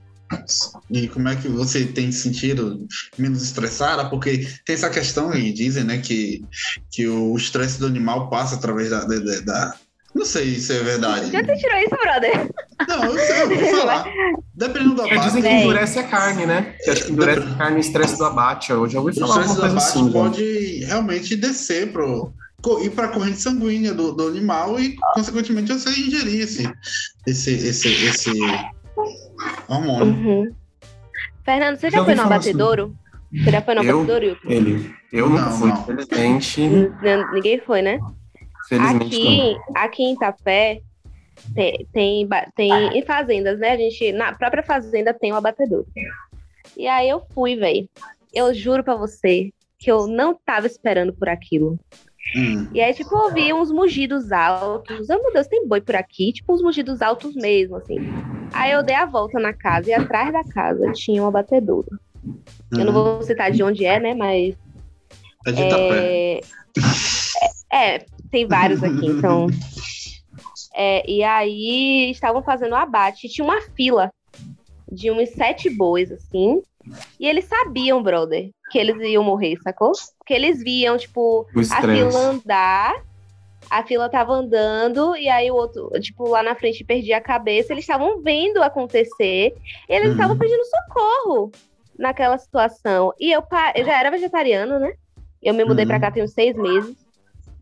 [0.91, 2.85] E como é que você tem sentido
[3.17, 4.09] menos estressada?
[4.09, 6.43] Porque tem essa questão aí, dizem, né, que,
[6.91, 9.75] que o estresse do animal passa através da, da, da
[10.15, 11.31] não sei se é verdade.
[11.31, 12.49] Já te tirou isso, brother?
[12.87, 14.05] Não, eu sei, eu vou falar.
[14.53, 15.21] Dependendo do abate.
[15.21, 16.75] Dizem que endurece a carne, né?
[16.83, 18.71] Que acho que endurece a carne o estresse do abate.
[18.71, 20.09] Eu já ouvi falar alguma coisa assim.
[20.09, 20.85] O pode né?
[20.87, 22.33] realmente descer pro
[22.81, 26.69] ir para a corrente sanguínea do, do, animal e, consequentemente, você ingerir esse,
[27.25, 28.31] esse, esse, esse
[29.67, 30.13] hormônio.
[30.13, 30.51] Uhum.
[31.45, 32.83] Fernando, você já, já foi no abatedouro?
[33.31, 33.43] Assim.
[33.43, 34.37] Você já foi no abatedouro?
[34.45, 34.93] Ele.
[35.13, 36.61] Eu nunca fui, infelizmente.
[37.33, 37.99] Ninguém foi, né?
[38.67, 40.81] Felizmente aqui, aqui em Itapé
[41.53, 43.71] tem, tem, tem em fazendas, né?
[43.71, 45.85] A gente, na própria fazenda tem um abatedor.
[46.75, 47.89] E aí eu fui, velho.
[48.33, 51.79] Eu juro para você que eu não tava esperando por aquilo.
[52.35, 52.67] Hum.
[52.73, 55.09] E aí, tipo, eu ouvi uns mugidos altos.
[55.09, 56.33] Oh, meu Deus, tem boi por aqui?
[56.33, 57.97] Tipo, uns mugidos altos mesmo, assim.
[58.51, 61.87] Aí eu dei a volta na casa e atrás da casa tinha um abatedouro.
[62.25, 62.39] Hum.
[62.79, 64.13] Eu não vou citar de onde é, né?
[64.13, 64.55] Mas.
[65.45, 66.41] É de Itapé.
[67.71, 69.47] É, é, tem vários aqui, então.
[70.79, 73.27] É, e aí estavam fazendo o abate.
[73.27, 74.13] Tinha uma fila
[74.91, 76.61] de uns sete bois, assim.
[77.19, 79.91] E eles sabiam, brother, que eles iam morrer, sacou?
[80.19, 83.03] Porque eles viam, tipo, a fila andar,
[83.69, 87.73] a fila tava andando, e aí o outro, tipo, lá na frente perdia a cabeça.
[87.73, 89.55] Eles estavam vendo acontecer,
[89.89, 90.39] e eles estavam uhum.
[90.39, 91.51] pedindo socorro
[91.97, 93.13] naquela situação.
[93.19, 93.43] E eu,
[93.75, 94.93] eu já era vegetariana, né?
[95.41, 95.89] Eu me mudei uhum.
[95.89, 97.06] pra cá tem uns seis meses.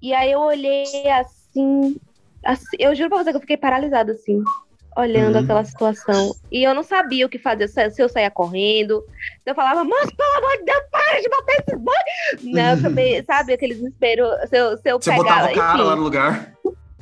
[0.05, 1.99] E aí eu olhei assim,
[2.43, 4.43] assim, eu juro pra você que eu fiquei paralisada assim,
[4.95, 5.43] olhando uhum.
[5.43, 6.35] aquela situação.
[6.51, 9.03] E eu não sabia o que fazer, se eu saía correndo,
[9.43, 12.43] se eu falava, mas pelo amor de Deus, para de bater esses bois!
[12.43, 15.73] Não, eu também, sabe, aquele desespero, se eu, se eu Você pegar, botava o cara
[15.73, 16.53] enfim, lá no lugar.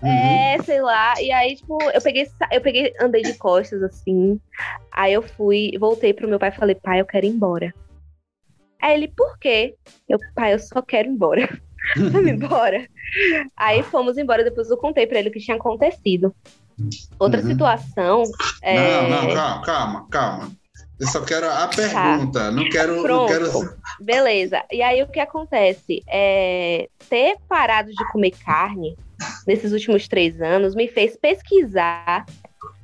[0.01, 0.63] É, uhum.
[0.63, 1.21] sei lá.
[1.21, 4.39] E aí, tipo, eu peguei, eu peguei, andei de costas, assim.
[4.89, 7.73] Aí eu fui, voltei pro meu pai e falei, pai, eu quero ir embora.
[8.81, 9.75] Aí ele, por quê?
[10.07, 11.49] Eu, pai, eu só quero ir embora.
[11.97, 12.87] Vamos embora.
[13.55, 16.33] Aí fomos embora, depois eu contei pra ele o que tinha acontecido.
[17.19, 17.47] Outra uhum.
[17.47, 18.23] situação.
[18.61, 19.09] É...
[19.09, 20.51] Não, não, calma, calma, calma.
[20.99, 21.67] Eu só quero a tá.
[21.67, 22.51] pergunta, tá.
[22.51, 23.07] não quero.
[23.07, 23.49] Não quero...
[23.99, 24.63] Beleza.
[24.71, 26.03] E aí o que acontece?
[26.07, 28.95] É, ter parado de comer carne
[29.45, 32.25] nesses últimos três anos me fez pesquisar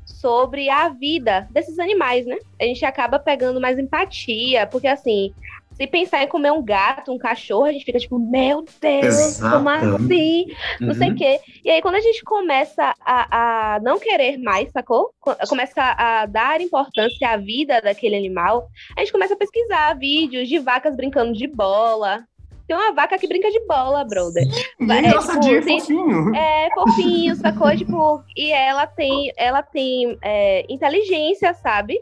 [0.05, 2.37] sobre a vida desses animais, né?
[2.59, 5.33] A gente acaba pegando mais empatia, porque assim,
[5.79, 9.55] Se pensar em comer um gato, um cachorro, a gente fica tipo, meu Deus, Exato.
[9.55, 10.45] como assim?
[10.81, 11.15] Não sei o Uhum.
[11.17, 11.39] quê.
[11.63, 15.11] E aí, quando a gente começa a, a não querer mais, sacou?
[15.21, 20.49] Co- Começa a dar importância à vida daquele animal, a gente começa a pesquisar vídeos
[20.49, 22.25] de vacas brincando de bola.
[22.67, 24.43] Tem uma vaca que brinca de bola, brother.
[24.81, 26.35] E é É, engraçadinho, tipo, tem- fofinho.
[26.35, 27.75] É fofinho, sacou?
[27.77, 31.97] Tipo, e ela tem, ela tem é, inteligência, sabe?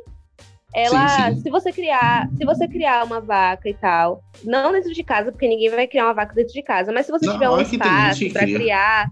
[0.77, 1.43] Ela, Sim, sim.
[1.43, 5.47] se você criar, se você criar uma vaca e tal, não dentro de casa, porque
[5.47, 8.31] ninguém vai criar uma vaca dentro de casa, mas se você Não, tiver um espaço
[8.31, 8.47] para cria.
[8.47, 9.09] criar,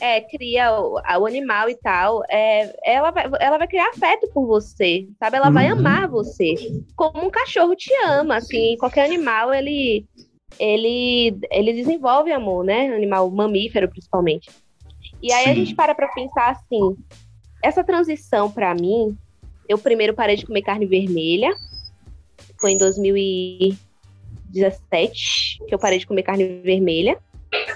[0.00, 4.28] é, cria o, a- o animal e tal, é, ela, vai, ela vai criar afeto
[4.34, 5.36] por você, sabe?
[5.38, 5.78] Ela vai Uhum.
[5.78, 6.54] amar você,
[6.96, 10.06] como um cachorro te ama, assim, qualquer animal ele
[10.58, 12.94] ele ele desenvolve amor, né?
[12.94, 14.52] Animal mamífero principalmente.
[15.22, 15.56] E aí a Sim.
[15.56, 16.96] gente para pra pensar assim,
[17.62, 19.16] essa transição pra mim,
[19.68, 21.52] eu primeiro parei de comer carne vermelha,
[22.60, 27.18] foi em 2017 que eu parei de comer carne vermelha.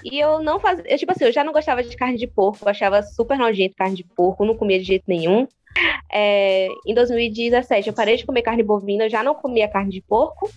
[0.04, 2.60] E eu não fazia, eu, tipo assim, eu já não gostava de carne de porco,
[2.62, 5.46] eu achava super nojento carne de porco, não comia de jeito nenhum.
[6.10, 10.00] É, em 2017 eu parei de comer carne bovina, eu já não comia carne de
[10.00, 10.50] porco.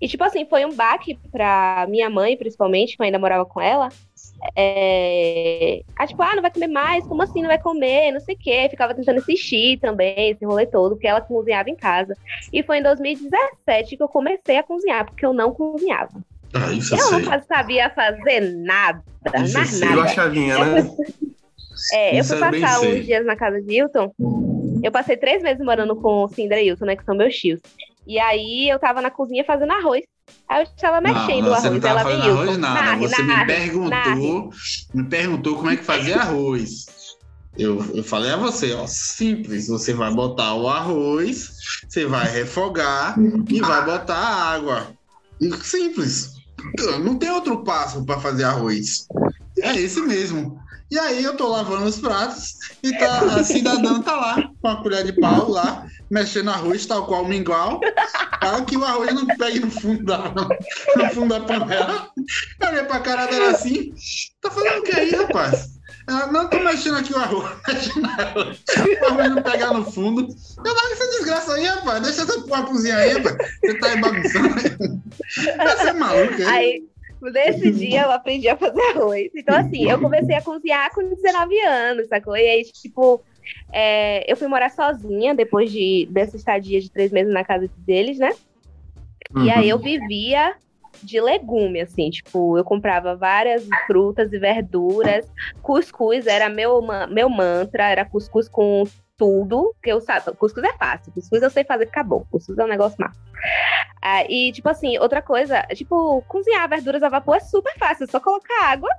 [0.00, 3.60] E tipo assim, foi um baque pra minha mãe, principalmente, que eu ainda morava com
[3.60, 3.88] ela.
[4.56, 5.82] É...
[5.96, 7.06] Ah, tipo, ah, não vai comer mais?
[7.06, 8.12] Como assim não vai comer?
[8.12, 8.66] Não sei o quê.
[8.70, 12.14] Ficava tentando insistir também, esse rolê todo, porque ela cozinhava em casa.
[12.52, 16.20] E foi em 2017 que eu comecei a cozinhar, porque eu não cozinhava.
[16.54, 17.40] Ah, isso eu Eu não sei.
[17.46, 19.02] sabia fazer nada,
[19.44, 19.88] Isso eu sei.
[19.88, 20.14] Virou a nada.
[20.14, 20.90] chavinha, né?
[21.92, 23.00] É, eu Isso fui eu bem passar sei.
[23.00, 24.12] uns dias na casa de Hilton.
[24.82, 26.96] Eu passei três meses morando com o Cindra e Hilton, né?
[26.96, 27.60] Que são meus tios.
[28.06, 30.02] E aí eu tava na cozinha fazendo arroz.
[30.48, 31.82] Aí eu estava mexendo não, o você não arroz.
[31.82, 32.82] tava Ela veio arroz nada.
[32.82, 34.50] narre, você me narre, perguntou, narre.
[34.94, 36.86] me perguntou como é que fazia arroz.
[37.58, 39.68] Eu, eu falei a você, ó, simples.
[39.68, 41.50] Você vai botar o arroz,
[41.88, 43.16] você vai refogar
[43.48, 44.86] e vai botar a água.
[45.62, 46.32] Simples.
[47.02, 49.06] Não tem outro passo para fazer arroz.
[49.58, 50.60] É esse mesmo.
[50.90, 54.82] E aí eu tô lavando os pratos e tá, a cidadã tá lá com a
[54.82, 57.80] colher de pau lá, mexendo arroz tal qual o mingau,
[58.40, 60.18] para que o arroz não pegue no fundo da,
[60.96, 62.10] no fundo da panela.
[62.60, 63.94] Eu olhei pra cara dela assim,
[64.40, 65.80] tá fazendo o que aí, rapaz?
[66.08, 68.06] Ela, não, tô mexendo aqui o arroz, mexendo.
[68.06, 70.22] O arroz não pegar no fundo.
[70.22, 72.02] Eu largo essa desgraça aí, rapaz.
[72.02, 73.36] Deixa essa porra cozinhar aí, rapaz.
[73.60, 74.48] Você tá aí bagunçando.
[75.28, 76.48] Você é hein?
[76.48, 76.84] Aí,
[77.22, 79.30] nesse dia, eu aprendi a fazer arroz.
[79.36, 82.36] Então, assim, eu comecei a cozinhar com 19 anos, sacou?
[82.36, 83.22] E aí, tipo,
[83.72, 88.18] é, eu fui morar sozinha depois de, dessa estadia de três meses na casa deles,
[88.18, 88.30] né?
[89.44, 90.56] E aí eu vivia
[91.02, 95.30] de legume, assim, tipo, eu comprava várias frutas e verduras.
[95.62, 98.84] Cuscuz era meu, meu mantra, era cuscuz com
[99.16, 102.26] tudo, que eu sabe, cuscuz é fácil, cuscuz eu sei fazer, acabou.
[102.30, 103.20] Cuscuz é um negócio massa.
[104.02, 108.06] Ah, e, tipo assim, outra coisa, tipo, cozinhar verduras a vapor é super fácil, é
[108.06, 108.90] só colocar água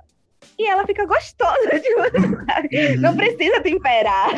[0.58, 4.30] e ela fica gostosa, tipo, não precisa temperar.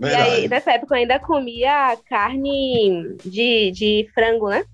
[0.00, 0.48] E aí, Verdade.
[0.48, 4.64] nessa época, eu ainda comia carne de, de frango, né?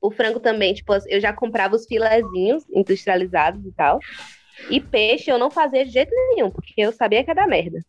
[0.00, 3.98] O frango também, tipo, eu já comprava os filezinhos industrializados e tal.
[4.70, 7.80] E peixe eu não fazia de jeito nenhum, porque eu sabia que ia dar merda.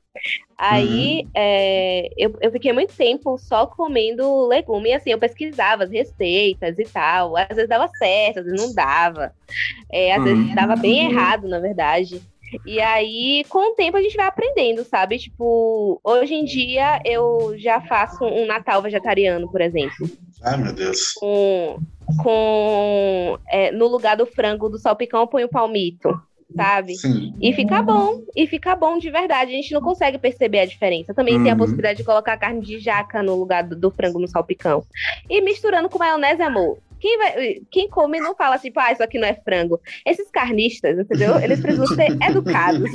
[0.58, 5.92] Aí é, eu, eu fiquei muito tempo só comendo legume, e assim, eu pesquisava as
[5.92, 7.38] receitas e tal.
[7.38, 9.32] Às vezes dava certo, às vezes não dava.
[9.92, 10.56] É, às vezes Hum.
[10.56, 12.22] dava bem errado, na verdade.
[12.66, 15.18] E aí, com o tempo, a gente vai aprendendo, sabe?
[15.20, 20.10] Tipo, hoje em dia eu já faço um Natal vegetariano, por exemplo.
[20.44, 21.14] Ai, meu Deus.
[21.14, 21.78] Com.
[22.24, 26.10] com é, no lugar do frango do salpicão, eu ponho palmito,
[26.56, 26.96] sabe?
[26.96, 27.34] Sim.
[27.42, 29.52] E fica bom, e fica bom de verdade.
[29.52, 31.14] A gente não consegue perceber a diferença.
[31.14, 31.60] Também tem a Uhum.
[31.60, 34.84] possibilidade de colocar carne de jaca no lugar do, do frango no salpicão.
[35.30, 36.80] E misturando com maionese, amor.
[37.00, 39.80] Quem, vai, quem come não fala tipo, ah, isso aqui não é frango.
[40.06, 41.40] Esses carnistas, entendeu?
[41.40, 42.92] Eles precisam ser educados.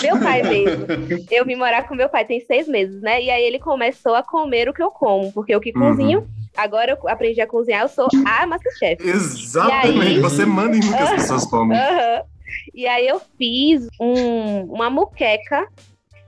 [0.00, 0.86] meu pai mesmo.
[1.30, 3.22] Eu vim morar com meu pai tem seis meses, né?
[3.22, 5.90] E aí ele começou a comer o que eu como, porque eu que Uhum.
[5.90, 6.22] cozinho.
[6.56, 9.06] Agora eu aprendi a cozinhar, eu sou a Masterchef.
[9.06, 10.00] Exatamente.
[10.00, 10.20] Aí?
[10.20, 11.78] Você manda em que as pessoas comem.
[11.78, 12.22] Aham.
[12.74, 15.66] E aí eu fiz um- uma muqueca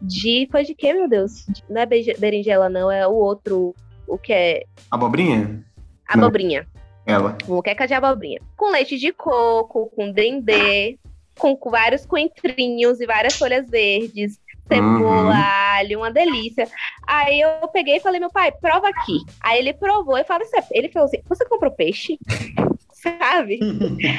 [0.00, 0.48] de.
[0.50, 1.46] Foi de quê, meu Deus?
[1.68, 3.74] Não é berinjela, não, é o outro.
[4.06, 4.64] O que é?
[4.90, 5.64] Abobrinha?
[6.08, 6.66] Abobrinha.
[7.06, 7.36] Ela.
[7.46, 8.40] Muqueca de abobrinha.
[8.56, 10.98] Com leite de coco, com dendê,
[11.38, 15.30] com com vários coentrinhos e várias folhas verdes, cebola, Uhum.
[15.32, 16.66] alho, uma delícia.
[17.06, 19.18] Aí eu peguei e falei, meu pai, prova aqui.
[19.40, 22.18] Aí ele provou e falou assim, ele falou assim, você comprou peixe?
[23.20, 23.58] Sabe?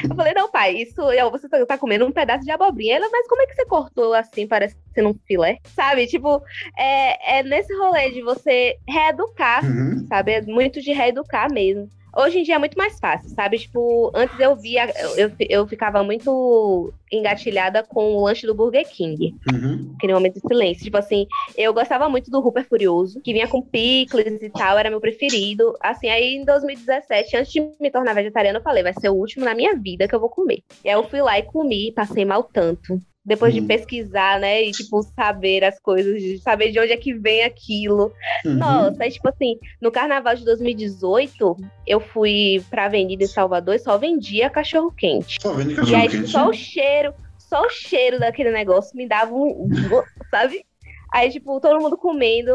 [0.08, 2.96] Eu falei, não, pai, isso eu- você tá- tá comendo um pedaço de abobrinha.
[2.96, 5.58] Ela, mas como é que você cortou assim, parecendo um filé?
[5.74, 6.06] Sabe?
[6.06, 6.40] Tipo,
[6.78, 10.06] é, é nesse rolê de você reeducar Uhum.
[10.08, 10.32] sabe?
[10.32, 11.88] É muito de reeducar mesmo.
[12.16, 13.58] Hoje em dia é muito mais fácil, sabe?
[13.58, 19.34] Tipo, antes eu via, eu, eu ficava muito engatilhada com o lanche do Burger King.
[19.52, 19.92] Uhum.
[19.96, 20.84] Aquele momento de silêncio.
[20.84, 21.26] Tipo assim,
[21.56, 25.76] eu gostava muito do Rupert Furioso, que vinha com picles e tal, era meu preferido.
[25.78, 29.44] Assim, aí em 2017, antes de me tornar vegetariana, eu falei, vai ser o último
[29.44, 30.62] na minha vida que eu vou comer.
[30.82, 32.98] E aí eu fui lá e comi, passei mal tanto.
[33.26, 33.66] Depois de Hum.
[33.66, 34.62] pesquisar, né?
[34.62, 38.12] E, tipo, saber as coisas, de saber de onde é que vem aquilo.
[38.44, 38.54] Uhum.
[38.54, 43.80] Nossa, aí, tipo assim, no carnaval de 2018, eu fui pra avenida em Salvador e
[43.80, 45.38] só vendia cachorro quente.
[45.42, 49.34] Só vendo E cachorro aí, só o cheiro, só o cheiro daquele negócio me dava
[49.34, 49.68] um.
[50.30, 50.64] Sabe?
[51.12, 52.52] Aí, tipo, todo mundo comendo.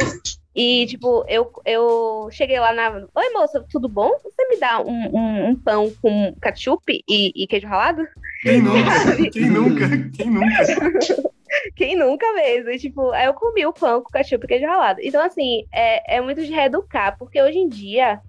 [0.53, 2.89] E, tipo, eu, eu cheguei lá na.
[3.15, 4.09] Oi, moça, tudo bom?
[4.23, 8.05] Você me dá um, um- um pão com ketchup e, e queijo ralado?
[8.41, 9.31] Quem nunca?
[9.31, 9.87] Quem nunca?
[10.17, 11.31] Quem nunca?
[11.75, 12.69] Quem nunca mesmo?
[12.69, 14.99] E, tipo, aí eu comi o pão com ketchup e queijo ralado.
[15.03, 18.19] Então, assim, é, é muito de reeducar, porque hoje em dia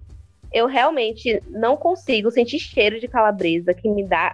[0.51, 4.33] eu realmente não consigo sentir cheiro de calabresa que me dá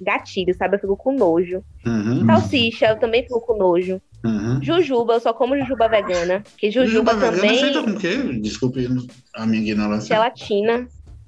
[0.00, 0.76] gatilho, sabe?
[0.76, 1.62] Eu fico com nojo.
[1.86, 2.24] Uhum.
[2.26, 4.00] Salsicha, eu também fico com nojo.
[4.24, 4.58] Uhum.
[4.62, 6.42] Jujuba, eu só como jujuba vegana.
[6.56, 8.16] Que jujuba, vegana também, feita com o quê?
[8.42, 8.88] Desculpe
[9.34, 10.08] a minha ignorância.
[10.14, 10.86] gelatina.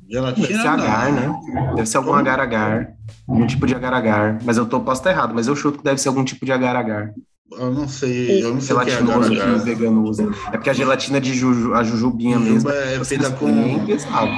[0.09, 0.47] Gelatina.
[0.49, 1.41] Deve ser agar, né?
[1.77, 2.93] Deve ser algum agar-agar.
[3.29, 4.39] Um tipo de agar-agar.
[4.45, 6.51] Mas eu tô, posso estar errado, mas eu chuto que deve ser algum tipo de
[6.51, 7.13] agar-agar.
[7.53, 9.65] Eu não sei, eu não sei que é Gelatinoso que o agar-agar.
[9.65, 10.29] vegano usa.
[10.49, 12.55] É porque a gelatina de juju, a jujubinha mesmo.
[12.69, 13.87] Jujuba é vocês feita com.
[13.87, 14.31] pesado.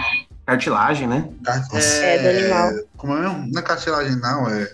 [0.45, 1.29] Cartilagem, né?
[1.45, 2.71] car- É, do animal.
[2.97, 3.47] Como é mesmo?
[3.53, 4.49] Não é cartilagem, não.
[4.51, 4.71] É...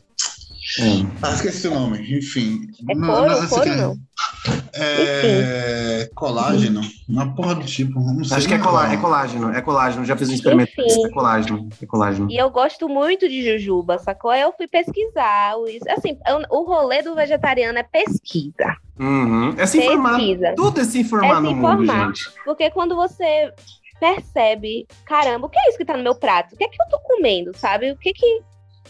[0.80, 1.06] É.
[1.22, 1.98] Ah, esqueci o nome.
[2.16, 2.60] Enfim.
[2.88, 3.30] É Não- couro?
[3.30, 3.96] não, esse couro aqui é- não.
[4.74, 6.10] É.
[6.14, 6.80] Colágeno.
[7.08, 7.98] Uma porra do tipo.
[8.00, 10.04] Não sei Acho que é, colá- é colágeno, é colágeno.
[10.04, 10.70] Já fiz um experimento.
[10.78, 11.06] Enfim.
[11.06, 12.30] É colágeno, é colágeno.
[12.30, 14.30] E eu gosto muito de jujuba, sacou?
[14.30, 15.56] Aí eu fui pesquisar.
[15.56, 18.76] o- Assim, eu- o rolê do vegetariano é pesquisa.
[18.98, 19.54] Uhum.
[19.56, 20.16] É se informar.
[20.16, 20.54] Pesquisa.
[20.56, 22.06] Tudo é se informar É se no mundo, informar.
[22.06, 22.30] gente.
[22.44, 23.52] Porque quando você
[24.00, 26.54] percebe, caramba, o que é isso que tá no meu prato?
[26.54, 27.90] O que é que eu tô comendo, sabe?
[27.92, 28.40] O que que.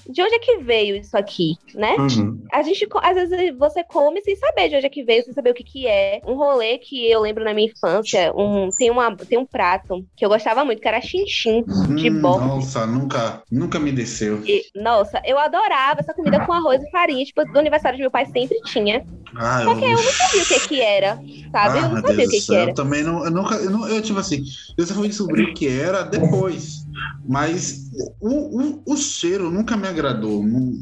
[0.08, 1.94] De onde é que veio isso aqui, né?
[1.96, 2.42] Uhum.
[2.52, 5.50] A gente, às vezes, você come sem saber de onde é que veio, sem saber
[5.50, 6.20] o que que é.
[6.26, 10.24] Um rolê que eu lembro na minha infância, um, tem, uma, tem um prato que
[10.24, 11.62] eu gostava muito, que era chinchim
[11.96, 12.46] de Hum, bofe.
[12.46, 14.40] Nossa, nunca, nunca me desceu.
[14.46, 17.24] E, nossa, eu adorava essa comida com arroz e farinha.
[17.24, 19.02] Tipo, do aniversário de meu pai sempre tinha.
[19.36, 21.18] Ah, Só que eu não sabia o que que era,
[21.52, 21.78] sabe?
[21.78, 22.70] Ah, eu não sabia Deus o que que era.
[22.70, 24.42] Eu também não, eu nunca, eu, não, eu tipo assim,
[24.76, 26.87] eu só fui descobrir o que era depois.
[27.26, 28.28] Mas o,
[28.60, 30.42] o, o cheiro nunca me agradou.
[30.42, 30.72] Não,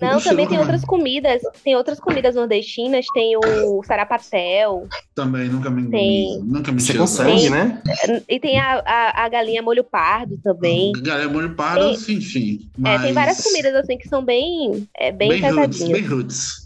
[0.00, 1.42] Não, também tem nunca me- outras comidas.
[1.64, 3.06] Tem outras comidas nordestinas.
[3.12, 4.86] Tem o sarapatel.
[5.14, 6.38] Também nunca me, Tem.
[6.42, 7.82] nunca me Você com sangue, né?
[8.28, 10.92] E tem a, a, a galinha molho pardo também.
[11.02, 12.60] Galera, molho pardo, Tem- enfim.
[12.78, 15.90] É, Mas tem várias comidas assim que são bem, é, bem, bem roots, pesadinhas.
[16.00, 16.59] bem roots,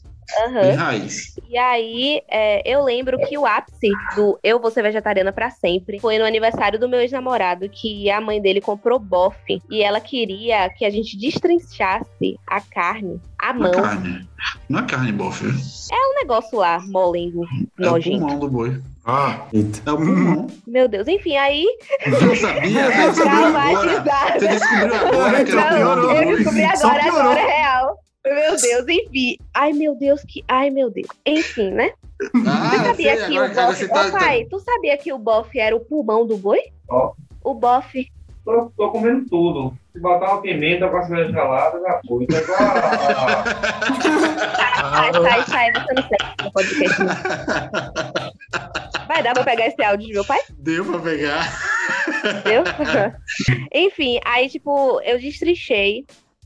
[0.77, 1.35] Raiz.
[1.49, 6.01] E aí, é, eu lembro que o ápice do Eu Vou Ser Vegetariana pra Sempre
[6.01, 9.61] foi no aniversário do meu ex-namorado, que a mãe dele comprou bofe.
[9.71, 13.71] E ela queria que a gente destrinchasse a carne à Não mão.
[13.71, 14.29] é carne.
[14.69, 15.47] Não é carne bofe.
[15.47, 17.45] Um negócio lá, molengo,
[17.81, 18.19] É o nojento.
[18.21, 18.81] pulmão do boi.
[19.07, 19.83] Ah, eita.
[19.87, 20.47] É o pulmão.
[20.67, 21.67] Meu Deus, enfim, aí.
[22.07, 22.91] Não sabia?
[23.13, 24.39] Você descobriu agora.
[24.41, 27.99] Você descobriu agora que era o Não, pulmão do eu descobri agora, agora é real.
[28.27, 29.37] Meu Deus, enfim.
[29.53, 30.43] Ai, meu Deus, que.
[30.49, 31.07] Ai, meu Deus.
[31.27, 31.93] Enfim, né?
[32.47, 33.77] Ah, Você sabia sei, que o bofe.
[33.77, 36.61] você tá- Ô, pai, tu sabia que o bofe era o pulmão do boi?
[36.89, 37.13] Ó.
[37.43, 38.11] O bofe.
[38.45, 39.75] Tô, tô comendo tudo.
[39.93, 42.25] Se botar uma pimenta pra ser gelada, já foi.
[42.25, 43.45] Igual a-
[44.95, 46.03] Sai, sai, sai, você não
[47.07, 47.15] não.
[49.07, 50.39] Vai dar pra pegar esse áudio de meu pai?
[50.59, 51.53] Deu pra pegar.
[52.19, 52.65] Entendeu?
[53.73, 56.05] Enfim, aí, tipo, eu destrinchei.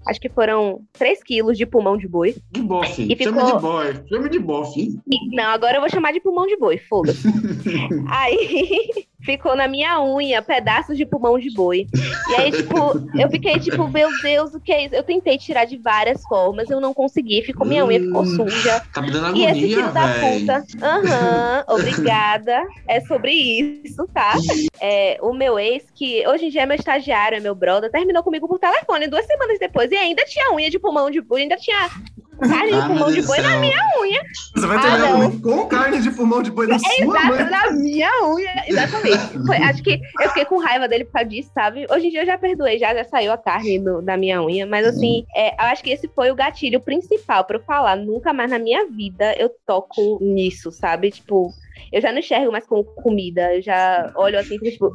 [0.09, 2.35] Acho que foram 3 quilos de pulmão de boi.
[2.51, 3.03] De bofe.
[3.13, 4.09] E Chama ficou- de boy.
[4.09, 4.99] Chama de bofe.
[5.33, 7.29] Não, agora eu vou chamar de pulmão de boi, foda-se.
[8.09, 11.87] Aí ficou na minha unha pedaços de pulmão de boi.
[12.31, 12.77] E aí, tipo,
[13.19, 14.95] eu fiquei tipo, meu Deus, o que é isso?
[14.95, 17.43] Eu tentei tirar de várias formas, eu não consegui.
[17.43, 18.81] Ficou, minha unha ficou suja.
[18.93, 22.65] Tá me dando E esse agonia, filho da puta, aham, obrigada.
[22.87, 24.35] É sobre isso, tá?
[24.81, 28.23] É, o meu ex, que hoje em dia é meu estagiário, é meu brother, terminou
[28.23, 31.57] comigo por telefone duas semanas depois e ainda tinha unha de pulmão de boi, ainda
[31.57, 31.91] tinha
[32.39, 34.23] carne de Ah, meu pulmão de boi na minha unha.
[34.55, 35.21] Você vai Ah, terminar não.
[35.31, 37.45] comigo com carne de pulmão de boi da sua Exato, mãe.
[37.51, 38.65] na minha unha.
[38.67, 39.47] Exatamente.
[39.47, 41.87] Foi- acho que eu fiquei com raiva dele por causa disso, sabe?
[41.91, 44.67] Hoje em dia eu já perdoei, já, já saiu a carne do- da minha unha.
[44.67, 47.97] Mas assim, é, eu acho que esse foi o gatilho principal pra eu falar.
[47.97, 51.11] Nunca mais na minha vida eu toco nisso, sabe?
[51.11, 51.51] Tipo,
[51.93, 53.55] eu já não enxergo mais como comida.
[53.55, 54.87] Eu já olho assim, fico tipo.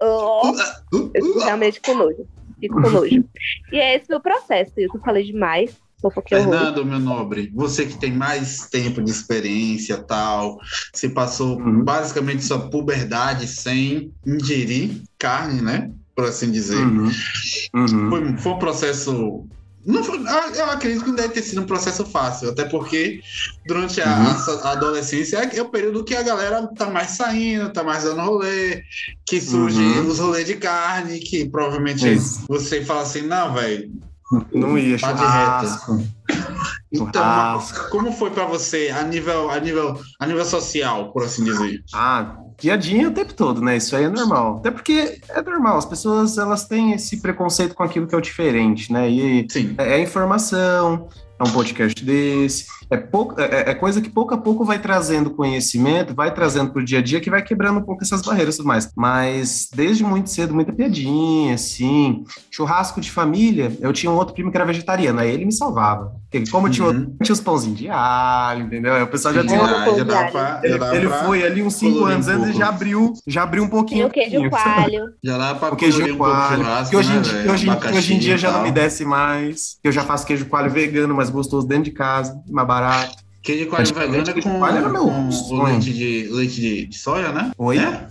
[0.00, 0.54] Uh,
[1.14, 2.26] Eu fico realmente com nojo.
[2.60, 3.24] Fico com nojo.
[3.72, 4.72] E é esse o processo.
[4.76, 5.76] Eu falei demais.
[6.00, 6.38] Fofoquei.
[6.38, 10.58] Fernando, meu nobre, você que tem mais tempo de experiência tal,
[10.94, 11.82] você passou Uhum.
[11.82, 15.90] basicamente sua puberdade sem ingerir carne, né?
[16.14, 16.84] por assim dizer.
[16.84, 17.12] Uhum.
[17.74, 18.10] Uhum.
[18.10, 19.46] Foi, foi um processo.
[19.86, 20.18] Não foi,
[20.56, 23.20] eu acredito que não deve ter sido um processo fácil, até porque
[23.64, 24.60] durante a, Uhum.
[24.64, 28.82] a adolescência é o período que a galera tá mais saindo, tá mais dando rolê,
[29.24, 30.08] que surge Uhum.
[30.08, 32.44] os rolês de carne, que provavelmente Isso.
[32.48, 33.88] você fala assim, não, velho.
[34.52, 36.02] Não ia, churrasco.
[36.92, 37.90] Então, Churrasco.
[37.90, 41.82] como foi pra você a nível, a nível, a nível social, por assim dizer?
[41.94, 43.76] Ah, piadinha o tempo todo, né?
[43.76, 44.58] Isso aí é normal.
[44.58, 48.22] Até porque é normal, as pessoas elas têm esse preconceito com aquilo que é o
[48.22, 49.08] diferente, né?
[49.08, 49.74] E Sim.
[49.78, 51.08] é é informação,
[51.38, 55.30] é um podcast desse, é, pouco, é, é coisa que pouco a pouco vai trazendo
[55.30, 58.58] conhecimento, vai trazendo pro dia a dia, que vai quebrando um pouco essas barreiras e
[58.58, 58.90] tudo mais.
[58.96, 62.24] Mas desde muito cedo, muita piadinha, assim.
[62.50, 66.12] Churrasco de família, eu tinha um outro primo que era vegetariano, aí ele me salvava.
[66.30, 66.94] Porque como tinha, Uhum.
[66.94, 68.94] outro, tinha os pãozinhos de alho, entendeu?
[68.94, 69.58] Aí o pessoal já tinha.
[69.58, 72.28] já, já dá pra, já Ele, dá ele foi ali uns cinco colorir um anos
[72.28, 74.06] antes e já abriu, já abriu um Tem pouquinho.
[74.06, 75.04] o queijo coalho.
[75.24, 77.66] Já dá pra O queijo um coalho, que hoje, em né, hoje,
[77.96, 79.78] hoje em dia e já não me desce mais.
[79.82, 83.16] Que eu já faço queijo coalho vegano, mais gostoso dentro de casa, mais barato.
[83.42, 85.64] Queijo de coalho vegano é com, de coalho era meu com sonho.
[85.64, 87.52] leite de, leite de, de soja, né?
[87.56, 87.78] Oi?
[87.78, 88.08] É.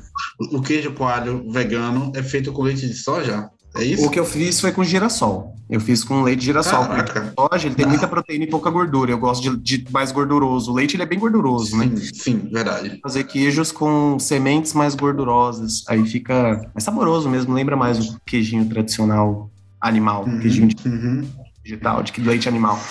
[0.51, 3.49] O queijo coalho vegano é feito com leite de soja?
[3.75, 4.05] É isso?
[4.05, 5.53] O que eu fiz foi com girassol.
[5.69, 6.85] Eu fiz com leite de girassol.
[6.85, 7.33] Porque Caraca.
[7.37, 9.11] o soja ele tem muita proteína e pouca gordura.
[9.11, 10.71] Eu gosto de, de mais gorduroso.
[10.71, 11.91] O leite ele é bem gorduroso, né?
[11.95, 12.99] Sim, sim, verdade.
[13.03, 15.83] Fazer queijos com sementes mais gordurosas.
[15.87, 17.53] Aí fica mais saboroso mesmo.
[17.53, 20.25] Lembra mais o queijinho tradicional animal.
[20.25, 21.27] Uhum, Queijinho uhum.
[21.67, 22.81] Digital, de leite animal.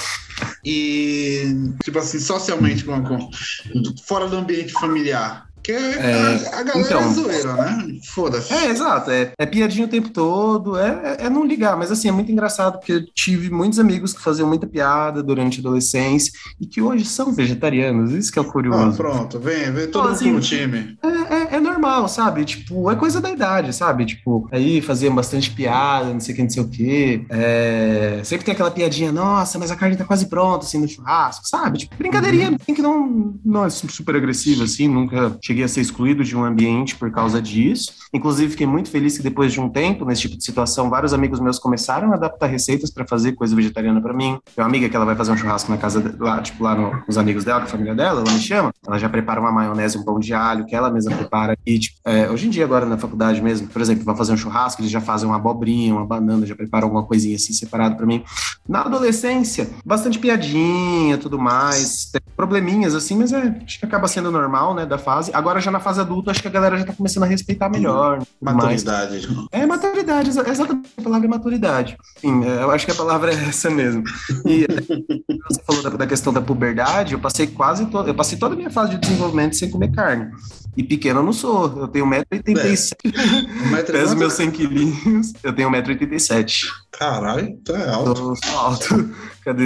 [0.65, 1.43] E,
[1.83, 3.31] tipo assim, socialmente, com,
[4.07, 5.47] fora do ambiente familiar.
[5.55, 6.15] Porque É,
[6.53, 7.01] a, a galera então.
[7.01, 7.87] é zoeira, né?
[8.15, 8.53] Foda-se.
[8.53, 9.11] É, exato.
[9.11, 12.31] É, é piadinha o tempo todo, é, é- é não ligar, mas assim, é muito
[12.31, 16.81] engraçado porque eu tive muitos amigos que faziam muita piada durante a adolescência e que
[16.81, 18.97] hoje são vegetarianos, isso que é o Ah, curioso.
[18.97, 20.97] pronto, vem, vem todo Pô, mundo assim, no time.
[21.03, 22.45] É, é- é normal, sabe?
[22.45, 24.05] Tipo, é coisa da idade, sabe?
[24.05, 27.27] Tipo, aí faziam bastante piada, não sei o que, não sei o que.
[28.25, 31.79] sempre tem aquela piadinha, nossa, mas a carne tá quase pronta, assim, no churrasco, sabe?
[31.79, 36.25] Tipo, brincadeirinha assim, que não, não é super agressiva, assim, nunca cheguei a ser excluído
[36.25, 37.93] de um ambiente por causa disso.
[38.13, 41.41] Inclusive, fiquei muito feliz que depois de um tempo, nesse tipo de situação, vários amigos
[41.41, 44.39] meus começaram a adaptar receitas para fazer coisa vegetariana para mim.
[44.55, 46.75] Tem uma amiga que ela vai fazer um churrasco na casa, de- lá, tipo, lá
[46.75, 49.41] no- com os amigos dela, com a família dela, ela me chama, ela já prepara
[49.41, 51.46] uma maionese, um pão de alho, que ela mesma prepara.
[51.67, 54.37] E, tipo, é, hoje em dia, agora na faculdade mesmo, por exemplo, vai fazer um
[54.37, 58.07] churrasco, eles já fazem uma abobrinha, uma banana, já preparam alguma coisinha assim separado para
[58.07, 58.23] mim.
[58.69, 64.75] Na adolescência, bastante piadinha, tudo mais, probleminhas assim, mas é, acho que acaba sendo normal,
[64.75, 65.31] né, da fase.
[65.35, 68.23] Agora já na fase adulta, acho que a galera já tá começando a respeitar melhor,
[68.41, 68.57] mais.
[68.85, 69.29] Maturidade.
[69.53, 71.97] É maturidade, exa- exatamente a palavra é maturidade.
[72.21, 74.03] Sim, é, eu acho que a palavra é essa mesmo.
[74.45, 74.67] E
[75.49, 78.57] você falou da, da questão da puberdade, eu passei quase todo, eu passei toda a
[78.57, 80.31] minha fase de desenvolvimento sem comer carne.
[80.77, 82.97] E pequeno eu não sou, eu tenho 1,87m,
[83.65, 86.67] Um metro e peso meus 100 quilinhos, eu tenho 1,87m.
[86.91, 88.11] Caralho, tu é alto.
[88.11, 89.11] Eu sou alto.
[89.47, 89.65] Cadê?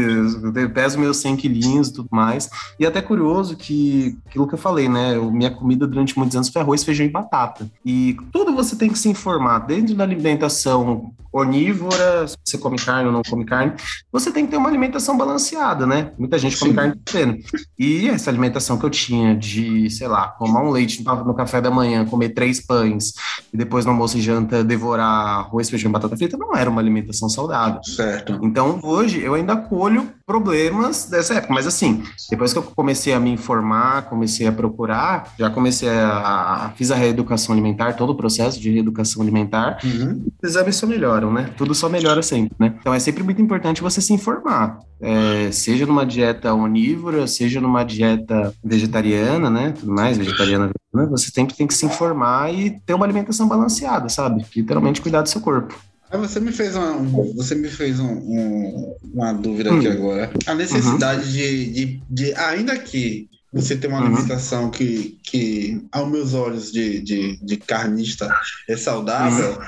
[0.62, 2.51] Eu peso meus 100 quilinhos e tudo mais.
[2.78, 5.16] E até curioso que, aquilo que eu falei, né?
[5.16, 7.66] Eu- minha comida durante muitos anos foi arroz, feijão e batata.
[7.83, 9.61] E tudo você tem que se informar.
[9.61, 13.72] Dentro da alimentação onívora, se você come carne ou não come carne,
[14.12, 16.11] você tem que ter uma alimentação balanceada, né?
[16.18, 16.76] Muita gente come Sim.
[16.76, 17.39] carne pequeno.
[17.78, 21.61] E essa alimentação que eu tinha de, sei lá, tomar um leite no no café
[21.61, 23.12] da manhã, comer três pães
[23.53, 25.07] e depois no almoço e janta devorar
[25.41, 27.81] arroz, feijão e batata frita, não era uma alimentação saudável.
[27.85, 28.39] Certo.
[28.43, 31.54] Então, hoje, eu ainda colho problemas dessa época.
[31.54, 36.66] Mas, assim, depois que eu comecei a me informar, comecei a procurar, já comecei a...
[36.66, 40.24] a- Fiz a reeducação alimentar, todo o processo de reeducação alimentar, Uhum.
[40.42, 41.50] os exames só melhoram, né?
[41.56, 42.74] Tudo só melhora sempre, né?
[42.80, 44.78] Então, é sempre muito importante você se informar.
[45.00, 49.72] É, seja numa dieta onívora, seja numa dieta vegetariana, né?
[49.78, 54.08] Tudo mais, vegetariana, vegana, você sempre tem que se informar e ter uma alimentação balanceada,
[54.08, 54.44] sabe?
[54.54, 55.74] Literalmente cuidar do seu corpo.
[56.12, 59.92] Você me fez uma, um- você me fez um- um- uma dúvida aqui Hum.
[59.92, 60.30] agora.
[60.46, 64.06] A necessidade de, de, de, ainda que você tem uma Uhum.
[64.06, 68.32] alimentação que, que, aos meus olhos de, de, de carnista,
[68.68, 69.58] é saudável,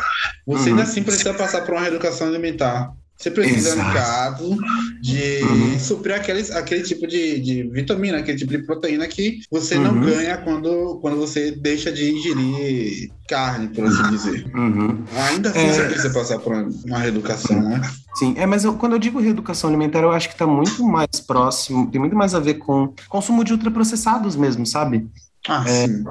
[0.46, 0.76] você Uhum.
[0.78, 2.92] ainda assim precisa passar por uma reeducação alimentar.
[3.22, 3.92] Você precisa, no Exato.
[3.94, 4.56] caso,
[5.00, 5.78] de Uhum.
[5.78, 10.00] suprir aqueles, aquele tipo de, de vitamina, aquele tipo de proteína que você não Uhum.
[10.06, 14.50] ganha quando, quando você deixa de ingerir carne, por assim dizer.
[14.52, 15.04] Uhum.
[15.30, 15.72] Ainda assim É.
[15.72, 17.80] você precisa passar por uma, uma reeducação, né?
[18.16, 21.20] Sim, é, mas eu- quando eu digo reeducação alimentar, eu acho que está muito mais
[21.24, 25.06] próximo, tem muito mais a ver com consumo de ultraprocessados mesmo, sabe?
[25.48, 25.86] Ah, É.
[25.88, 26.04] sim.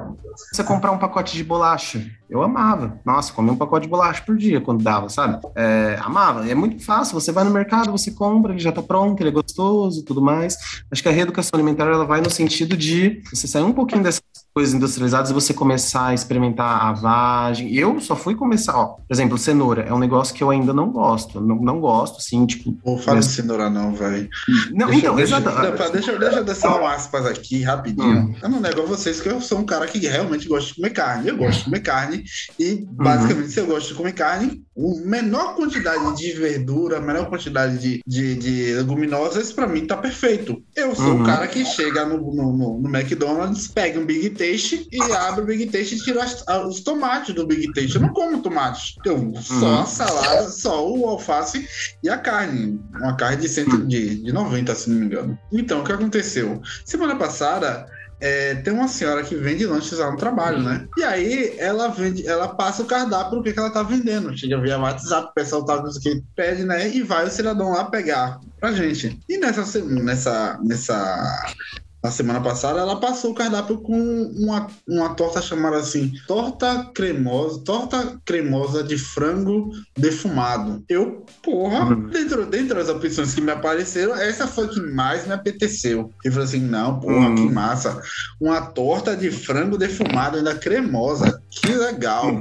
[0.52, 2.98] Você comprar um pacote de bolacha, eu amava.
[3.04, 5.40] Nossa, comia um pacote de bolacha por dia quando dava, sabe?
[5.54, 6.48] É, amava.
[6.50, 7.14] É muito fácil.
[7.14, 10.20] Você vai no mercado, você compra, ele já tá pronto, ele é gostoso e tudo
[10.22, 10.56] mais.
[10.90, 14.20] Acho que a reeducação alimentar ela vai no sentido de você sair um pouquinho dessa
[14.54, 17.74] coisas industrializadas e você começar a experimentar a vagem.
[17.74, 20.90] Eu só fui começar, ó, por exemplo, cenoura é um negócio que eu ainda não
[20.90, 21.40] gosto.
[21.40, 22.76] Não, não gosto, assim, tipo.
[22.84, 24.28] Vou falar mas- de cenoura não, velho.
[24.72, 25.90] Não, Deixa, então, deixa, exato.
[25.92, 28.26] deixa, deixa, eu descer um aspas aqui rapidinho.
[28.28, 28.34] Hum.
[28.42, 30.90] Eu não nego a vocês que eu sou um cara que realmente gosta de comer
[30.90, 31.28] carne.
[31.28, 32.24] Eu gosto de comer carne
[32.58, 37.26] e, basicamente, se eu gosto de comer carne, a menor quantidade de verdura, a menor
[37.28, 40.62] quantidade de, de, de leguminosas, pra mim tá perfeito.
[40.76, 41.22] Eu sou Uhum.
[41.22, 45.42] o cara que chega no, no, no- no McDonald's, pega um Big Taste e abre
[45.42, 47.94] o Big Taste e tira as- a- os tomates do Big Taste.
[47.96, 48.94] Eu não como tomates.
[49.04, 49.80] Eu só Uhum.
[49.80, 51.68] a salada, só o alface
[52.02, 52.80] e a carne.
[52.94, 55.38] Uma carne de, cento, de, de 90, se não me engano.
[55.52, 56.60] Então, o que aconteceu?
[56.84, 57.86] Semana passada,
[58.20, 60.86] é, tem uma senhora que vende lanches lá no trabalho, né?
[60.96, 64.36] E aí ela vende, ela passa o cardápio do que, que ela tá vendendo.
[64.36, 66.88] Chega via WhatsApp, o pessoal tá dizendo que pede, né?
[66.88, 69.18] E vai o cidadão lá pegar pra gente.
[69.28, 71.46] E nessa, nessa, nessa
[72.02, 77.60] na semana passada, ela passou o cardápio com uma, uma torta chamada assim, torta cremosa,
[77.64, 80.82] torta cremosa de frango defumado.
[80.88, 82.08] Eu, porra, Uhum.
[82.08, 86.10] dentro, dentro das opções que me apareceram, essa foi a que mais me apeteceu.
[86.24, 87.34] Eu falei assim, não, porra, Uhum.
[87.36, 88.00] que massa.
[88.40, 91.40] Uma torta de frango defumado ainda cremosa.
[91.50, 92.32] Que legal.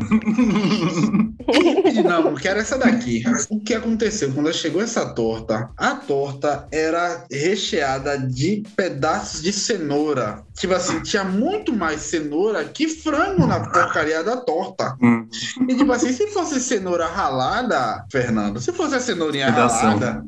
[1.91, 3.24] E não, não quero essa daqui.
[3.49, 4.32] O que aconteceu?
[4.32, 10.43] Quando chegou essa torta, a torta era recheada de pedaços de cenoura.
[10.55, 14.95] Tipo assim, tinha muito mais cenoura que frango na porcaria da torta.
[15.01, 15.27] Hum.
[15.67, 20.23] E tipo assim, se fosse cenoura ralada, Fernando, se fosse a cenourinha ralada,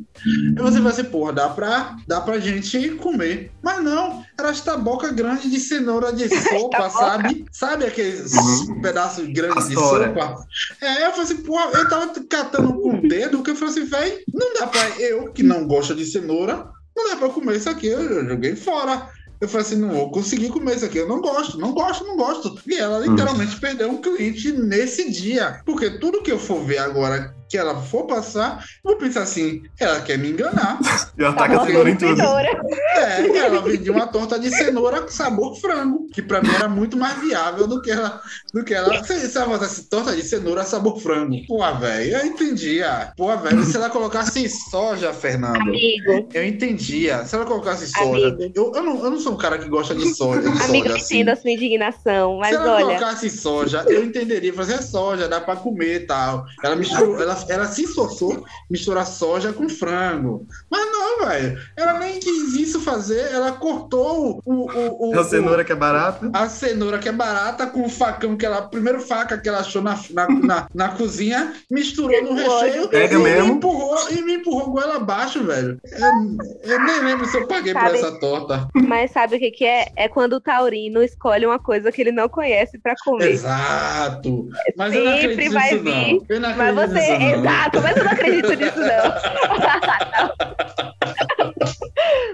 [0.58, 3.52] você vai assim, porra, dá pra, dá pra gente comer.
[3.62, 7.46] Mas não, era esta boca grande de cenoura de sopa, sabe?
[7.52, 8.82] Sabe aqueles Uhum.
[8.82, 10.36] pedaços grandes de sopa?
[10.82, 13.86] É, eu falei assim, porra, eu tava catando com o dedo, que eu falei assim,
[13.86, 17.70] velho, não dá pra eu, que não gosto de cenoura, não dá pra comer isso
[17.70, 19.10] aqui, eu, eu joguei fora.
[19.42, 22.16] Eu falei assim, não vou conseguir comer isso aqui, eu não gosto, não gosto, não
[22.16, 22.58] gosto.
[22.66, 25.62] E ela literalmente perdeu um cliente nesse dia.
[25.66, 29.62] Porque tudo que eu for ver agora que ela for passar, eu vou pensar assim,
[29.80, 30.80] ela quer me enganar.
[31.16, 32.20] E ela Tá taca a cenoura em tudo.
[32.20, 36.98] É, ela vendia uma torta de cenoura com sabor frango, que pra mim era muito
[36.98, 38.20] mais viável do que ela.
[38.52, 39.04] Do que ela.
[39.04, 41.36] Se, se ela botasse torta de cenoura sabor frango.
[41.48, 43.14] Pô, velho, eu entendia.
[43.16, 45.62] Pô, velho, se ela colocasse soja, Fernando.
[45.62, 47.24] Amigo, Eu entendia.
[47.26, 48.30] Se ela colocasse soja.
[48.30, 48.52] Amigo.
[48.56, 50.42] Eu, eu, não, eu não sou um cara que gosta de soja.
[50.42, 51.16] De amigo, soja assim.
[51.18, 54.52] entendo a sua indignação, mas Se ela olha, colocasse soja, eu entenderia.
[54.54, 56.46] Fazer soja, dá pra comer e tal.
[56.64, 60.46] Ela misturou, ela, ela se esforçou misturar soja com frango.
[60.70, 61.58] Mas não, velho.
[61.78, 63.32] Ela nem quis isso fazer.
[63.32, 66.30] Ela cortou o, o, o, a cenoura que é barata.
[66.34, 68.62] a cenoura que é barata com o facão que ela.
[68.64, 73.18] Primeiro faca que ela achou na, na, na, na cozinha, misturou no recheio Pega e
[73.18, 73.48] mesmo.
[73.48, 75.80] me empurrou e me empurrou goela abaixo, velho.
[75.84, 78.68] Eu, eu nem lembro se eu paguei por Sabe- essa torta.
[78.88, 79.88] mas sabe o que, que é?
[79.96, 83.32] É quando o taurino escolhe uma coisa que ele não conhece pra comer.
[83.32, 84.50] Exato.
[84.78, 85.92] Mas eu não Sempre acredito vai nisso, vir.
[85.92, 86.26] não.
[86.30, 87.33] Eu não Mas acredito você, nisso, não.
[87.34, 88.88] Exato, mas eu não acredito nisso, não.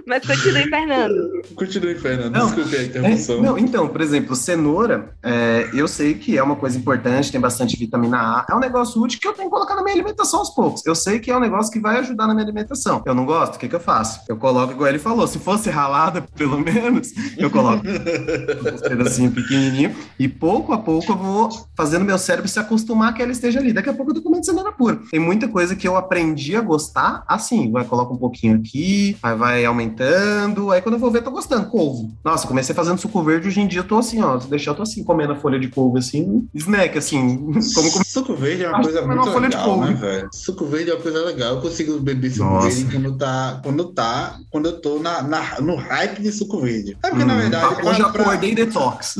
[0.10, 1.42] mas continue, Fernando.
[1.56, 2.34] Continue, Fernando.
[2.34, 3.42] Não, Desculpe a É, interrupção.
[3.42, 7.78] não, então, por exemplo, cenoura, é, eu sei que é uma coisa importante, tem bastante
[7.78, 10.50] vitamina A, é um negócio útil que eu tenho que colocar na minha alimentação aos
[10.50, 10.86] poucos.
[10.86, 13.02] Eu sei que é um negócio que vai ajudar na minha alimentação.
[13.06, 14.22] Eu não gosto, o que, que eu faço?
[14.28, 19.96] Eu coloco, igual ele falou, se fosse ralada, pelo menos, eu coloco uns pedacinhos pequenininhos
[20.18, 23.72] e pouco a pouco eu vou fazendo meu cérebro se acostumar que ela esteja ali.
[23.72, 25.00] Daqui a pouco eu tô comendo cenoura pura.
[25.12, 29.36] Tem muita coisa que eu aprendi a gostar assim, vai coloca um pouquinho aqui, aí
[29.36, 31.68] vai aumentando, aí quando eu vou ver, tô gostando.
[31.70, 32.10] Couve.
[32.24, 34.76] Nossa, comecei fazendo suco verde, hoje em dia eu tô assim, ó, se deixar eu
[34.76, 37.38] tô assim, comendo a folha de couve assim, snack assim,
[37.76, 39.90] como Suco verde é uma Acho coisa muito uma folha de legal, couve.
[39.94, 40.30] né, velho?
[40.34, 41.56] Suco verde é uma coisa legal.
[41.56, 42.68] Eu consigo beber suco Nossa.
[42.70, 46.98] verde quando tá, quando tá, quando eu tô na, na- no hype de suco verde.
[47.04, 49.18] É porque, na Hum, verdade, hoje eu pra- acordei detox.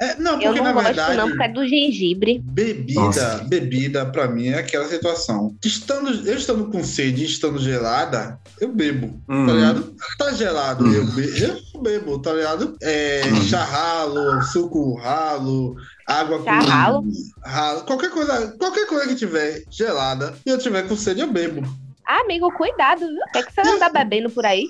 [0.00, 2.40] é, não, Eu porque não na gosto, verdade, não, por causa do gengibre.
[2.44, 3.44] bebida, Nossa.
[3.48, 5.54] bebida pra mim é aquela situação.
[5.64, 9.46] Estando, eu estando com sede e estando gelada, eu bebo, Hum.
[9.46, 9.94] tá ligado?
[10.18, 10.92] Tá gelado, Hum.
[10.92, 11.42] eu, be-
[11.74, 12.76] eu bebo, tá ligado?
[12.82, 13.42] É, Hum.
[13.42, 15.74] chá ralo, suco ralo,
[16.06, 17.04] água Chá com
[17.44, 21.62] ralo, qualquer coisa, qualquer coisa que tiver gelada e eu tiver com sede, eu bebo.
[22.08, 23.16] Ah, amigo, cuidado, viu?
[23.16, 24.64] O que, é que você anda bebendo por aí?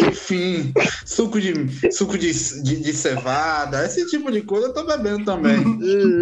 [0.00, 0.72] Enfim,
[1.06, 1.52] suco de
[1.92, 5.58] suco de, de, de cevada, esse tipo de coisa eu tô bebendo também.
[5.58, 6.20] Hum.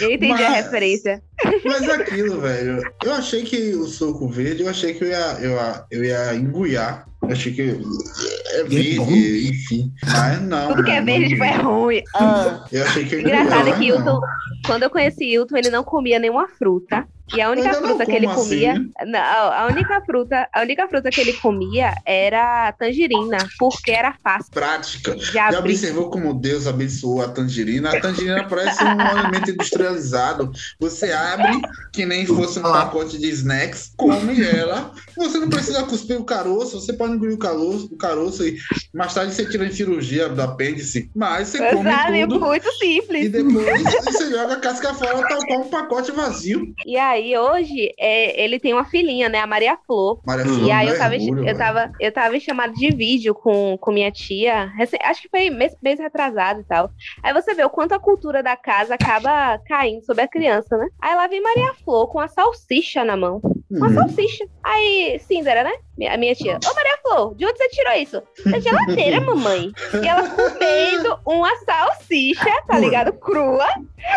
[0.00, 1.22] Eu entendi a Mas- referência.
[1.64, 2.82] Mas é aquilo, velho.
[3.04, 6.34] Eu achei que o suco verde, eu achei que eu ia, eu ia, eu ia
[6.34, 7.06] enguiar.
[7.22, 9.10] Eu achei que é verde, bom.
[9.10, 9.92] enfim.
[10.04, 10.68] Mas não.
[10.70, 12.02] Tudo que é não, verde não tipo, é ruim.
[12.16, 12.64] Ah.
[12.72, 14.20] Eu achei que eu ia Engraçado enguiar, que mas o, não.
[14.20, 14.26] tu-
[14.66, 17.06] quando eu conheci Hilton, ele não comia nenhuma fruta.
[17.34, 18.74] E a única fruta que ele assim, comia.
[18.74, 18.86] né?
[19.06, 19.20] Não,
[19.52, 25.16] a única fruta, a única fruta que ele comia era tangerina, porque era fácil Prática.
[25.18, 25.72] Já abrir.
[25.72, 27.90] observou como Deus abençoou a tangerina?
[27.90, 30.52] A tangerina parece um alimento industrializado.
[30.78, 31.60] Você abre
[31.92, 34.92] que nem fosse um pacote de snacks, come ela.
[35.16, 38.56] Você não precisa cuspir o caroço, você pode engolir o caroço, o caroço e
[38.92, 42.20] mais tarde você tira em cirurgia do apêndice, mas você come Sabe?
[42.26, 42.40] tudo.
[42.40, 43.30] Muito E simples.
[43.32, 46.74] depois você joga a casca fora, tal qual um pacote vazio.
[46.86, 49.38] E aí, hoje, é, ele tem uma filhinha, né?
[49.40, 50.20] A Maria Flor.
[50.26, 50.44] Maria.
[50.44, 52.90] Flor, E aí eu é tava, em- orgulho, eu, tava, eu tava em chamada de
[52.90, 54.70] vídeo com, com minha tia,
[55.04, 56.90] acho que foi mês, mês retrasado e tal.
[57.22, 60.86] Aí você vê o quanto a cultura da casa acaba caindo sobre a criança, né?
[61.00, 63.40] Aí lá vem Maria Flor com a salsicha na mão.
[63.72, 63.94] Uma Uhum.
[63.94, 64.44] salsicha.
[64.62, 65.72] Aí, Cindera, né?
[66.10, 66.54] A minha tia.
[66.64, 68.22] Ô, Maria Flor, de onde você tirou isso?
[68.50, 69.70] Da geladeira, mamãe.
[70.02, 73.12] E ela comendo uma salsicha, tá ligado?
[73.12, 73.66] Crua.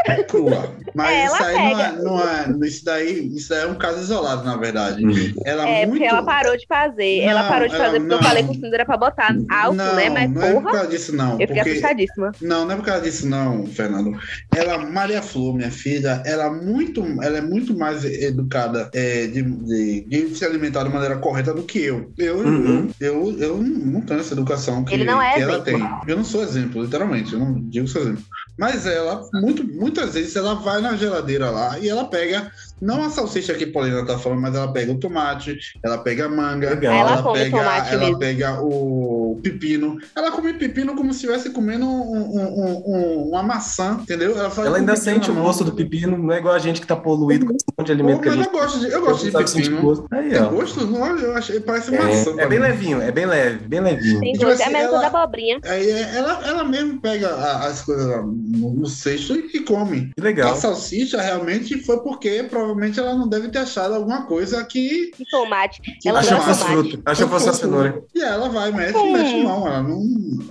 [0.08, 0.72] É crua.
[0.95, 2.01] Mas É, isso ela aí não é, pega.
[2.03, 2.20] não
[2.64, 5.06] é- Isso daí, isso daí é um caso isolado, na verdade.
[5.06, 5.34] Uhum.
[5.45, 5.99] Ela É, muito...
[5.99, 7.20] porque ela parou de fazer.
[7.20, 8.24] ela Não, parou de ela fazer porque eu não.
[8.28, 10.10] falei com Cindera pra botar alto, não, né?
[10.10, 11.34] Mas não é por porra, causa disso, não.
[11.34, 11.70] eu fiquei porque...
[11.72, 12.32] assustadíssima.
[12.41, 14.18] Não, não é por causa disso, não, Fernando.
[14.56, 19.44] Ela, Maria Flor, minha filha, ela, é muito, ela é muito mais educada é, de,
[19.45, 22.11] de, de se alimentar de maneira correta do que eu.
[22.17, 22.89] Eu, Uhum.
[22.99, 25.79] eu, eu, eu não tenho essa educação que, Ele não é que ela tem.
[26.07, 27.33] Eu não sou exemplo, literalmente.
[27.33, 28.23] Eu não digo sou exemplo.
[28.57, 32.51] Mas ela, muito, muitas vezes, ela vai na geladeira lá e ela pega,
[32.82, 36.26] não a salsicha que a Paulina tá falando, mas ela pega o tomate, ela pega
[36.26, 36.93] a manga, Legal.
[36.93, 38.19] Ela ela, pega, ela mesmo.
[38.19, 39.97] pega o pepino.
[40.15, 44.38] Ela come pepino como se estivesse comendo um- um- um- um- uma maçã, entendeu?
[44.38, 46.88] Ela, faz Ela ainda sente o gosto do pepino, não é igual a gente que
[46.88, 49.01] tá poluído com esse monte de alimento Pô, que a gente eu gosto de, eu
[49.01, 49.82] gosto de pepino.
[49.82, 50.05] gosto.
[50.11, 50.49] Aí, Tem ó.
[50.49, 50.86] gosto?
[50.88, 52.05] Não, eu achei, parece maçã.
[52.32, 52.65] É, é pra bem mim.
[52.65, 54.19] levinho, é bem leve, bem levinho.
[54.19, 55.59] Tem gosto, é assim, coisa ela- da abobrinha.
[55.65, 59.59] Aí é, ela, ela mesmo pega a- as coisas lá no, no cesto e, e
[59.61, 60.11] come.
[60.15, 60.55] Que A legal.
[60.55, 65.11] salsicha realmente foi porque provavelmente ela não deve ter achado alguma coisa que.
[65.18, 65.82] De tomate.
[65.82, 66.89] que Ela que fosse tomate.
[66.91, 67.11] fruta.
[67.11, 68.03] Achou que fosse a cenoura.
[68.13, 69.11] E ela vai, mete, Hum.
[69.13, 69.68] mete não.
[69.68, 70.01] Ela não,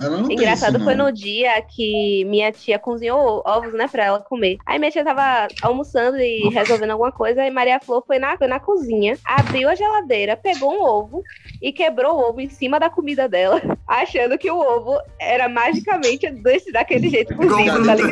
[0.01, 1.05] ela não tem Engraçado isso, foi não.
[1.05, 4.57] no dia que minha tia cozinhou ovos, né, pra ela comer.
[4.65, 8.47] Aí minha tia tava almoçando e resolvendo alguma coisa, e Maria Flor foi na, foi
[8.47, 11.21] na cozinha, abriu a geladeira, pegou um ovo
[11.61, 16.29] e quebrou o ovo em cima da comida dela, achando que o ovo era magicamente
[16.29, 18.03] desse, daquele jeito cozido, Já tá.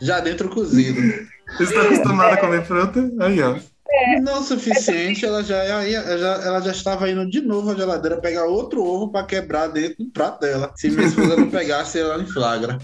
[0.00, 1.00] Já dentro cozido.
[1.56, 3.10] Você está acostumado a comer fruta?
[3.20, 3.58] Aí, ó.
[4.22, 8.20] Não o suficiente, ela já, ia- já, ela já estava indo de novo à geladeira
[8.20, 10.72] pegar outro ovo para quebrar dentro do prato dela.
[10.76, 12.78] Se minha esposa não pegasse ela em flagra.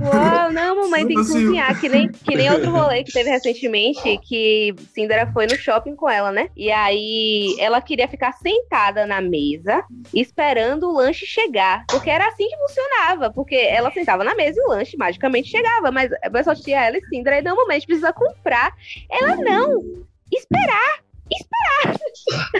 [0.00, 1.32] Uau, não, mamãe tem que Assim.
[1.44, 5.94] cozinhar, que nem, que nem outro rolê que teve recentemente, que Cindera foi no shopping
[5.96, 6.48] com ela, né?
[6.56, 9.84] E aí ela queria ficar sentada na mesa,
[10.14, 11.84] esperando o lanche chegar.
[11.88, 15.90] Porque era assim que funcionava, porque ela sentava na mesa e o lanche magicamente chegava.
[15.90, 18.72] Mas pessoal tinha ela e Cindera, e não, mamãe, a gente precisa comprar.
[19.10, 21.00] Ela, não, esperar.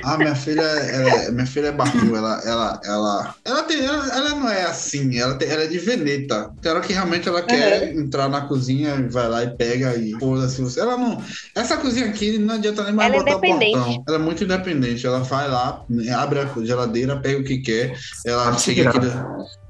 [0.05, 4.31] Ah, minha filha, ela, minha filha é barbu, ela, ela, ela, ela tem, ela, ela
[4.31, 6.53] não é assim, ela, tem, ela é de veneta.
[6.61, 10.61] Tem hora que realmente ela quer entrar na cozinha, vai lá e pega e foda-se
[10.63, 10.81] você.
[10.81, 11.23] Ela não,
[11.55, 13.79] essa cozinha aqui não adianta nem mais Ela é botar o independente.
[13.79, 14.05] portão.
[14.09, 15.85] Ela é muito independente, ela vai lá,
[16.17, 18.99] abre a geladeira, pega o que quer, ela chega aqui.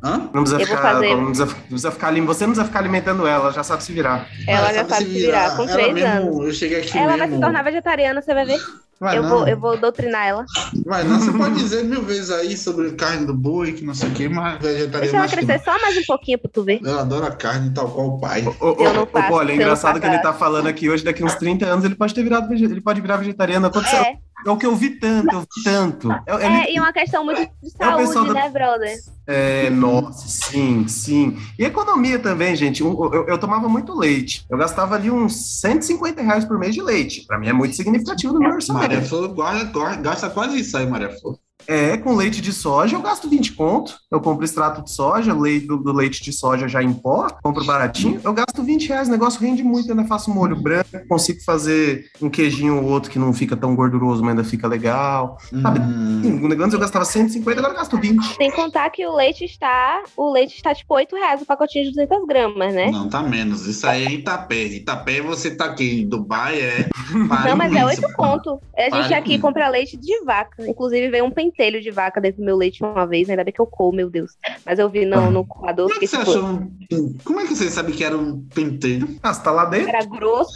[0.02, 0.30] Hã?
[0.32, 1.14] Não precisa Eu ficar, fazer.
[1.14, 3.82] não precisa, não precisa ficar ali, você não precisa ficar alimentando ela, ela já sabe
[3.84, 4.26] se virar.
[4.46, 6.46] Ela já sabe se virar, com Ela três mesmo, anos.
[6.46, 7.34] Eu cheguei aqui Ela vai mesmo.
[7.36, 8.58] se tornar vegetariana, você vai ver.
[9.00, 9.30] Vai eu, não.
[9.30, 10.44] vou, eu vou doutrinar ela.
[10.84, 14.10] Vai não, você pode dizer mil vezes aí sobre carne do boi, que não sei
[14.10, 16.80] o que, mas Deixa vegetariano ela que crescer só mais um pouquinho pra tu ver.
[16.84, 18.44] Ela adora carne tal qual o pai.
[18.60, 20.90] Ô, ô, Eu não faço, Poli, é eu não engraçado que ele tá falando aqui
[20.90, 23.66] hoje, daqui uns 30 anos, ele pode ter virado ele pode virar vegetariano.
[23.68, 24.18] Aconteceu, é.
[24.46, 26.10] É, o que eu vi tanto, eu vi tanto.
[26.12, 28.96] É, é é, e é uma questão muito de saúde, pessoal da- né, brother?
[29.26, 31.38] É, nossa, sim, sim.
[31.58, 32.82] E economia também, gente.
[32.82, 34.44] Um, eu, eu tomava muito leite.
[34.50, 37.24] Eu gastava ali uns 150 reais por mês de leite.
[37.26, 39.08] Pra mim é muito significativo no meu Maria orçamento.
[39.08, 41.38] Flor guarda, guarda- gasta quase isso aí, Maria Flor.
[41.66, 43.98] É, com leite de soja eu gasto 20 conto.
[44.10, 47.64] Eu compro extrato de soja, leite do, do leite de soja já em pó, compro
[47.64, 48.20] baratinho.
[48.22, 52.06] Eu gasto 20 reais, o negócio rende muito, eu ainda faço molho branco, consigo fazer
[52.20, 55.38] um queijinho ou outro que não fica tão gorduroso, mas ainda fica legal.
[55.62, 55.80] Sabe?
[55.80, 56.20] Hum.
[56.22, 58.36] Sim, Antes eu gastava 150, agora eu gasto 20.
[58.36, 60.02] Sem contar que o leite está.
[60.16, 62.90] O leite está tipo 8 reais o pacotinho de 200 gramas, né?
[62.90, 63.66] Não, tá menos.
[63.66, 64.64] Isso aí é Itapé.
[64.64, 66.88] Itapé você tá aqui em Dubai, é.
[67.12, 67.98] Não, mas é Paris.
[67.98, 68.60] 8 conto.
[68.76, 70.66] A gente Pare aqui com compra leite de vaca.
[70.66, 73.28] Inclusive veio um pentelho de vaca dentro do meu leite uma vez.
[73.28, 74.32] Ainda bem que eu como, meu Deus.
[74.64, 75.88] Mas eu vi no, no coador.
[75.88, 77.18] Como é que você tipo, achou um...
[77.24, 79.08] Como é que você sabe que era um penteiro?
[79.22, 79.88] Ah, você tá lá dentro?
[79.88, 80.52] Era grosso.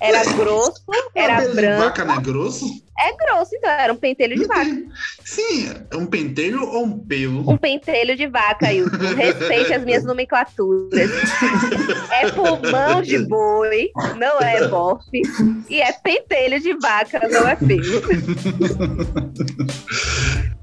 [0.00, 0.82] Era grosso,
[1.14, 1.82] era Cabelo de branco.
[1.84, 2.66] vaca não é grosso?
[2.98, 4.70] É grosso, então era um pentelho de vaca.
[5.24, 7.50] Sim, é um pentelho ou um pelo?
[7.50, 8.96] Um pentelho de vaca, Hilton.
[9.16, 11.10] Respeite as minhas nomenclaturas.
[12.10, 15.22] É pulmão de boi, não é bofe.
[15.68, 17.82] E é pentelho de vaca, não é pelo.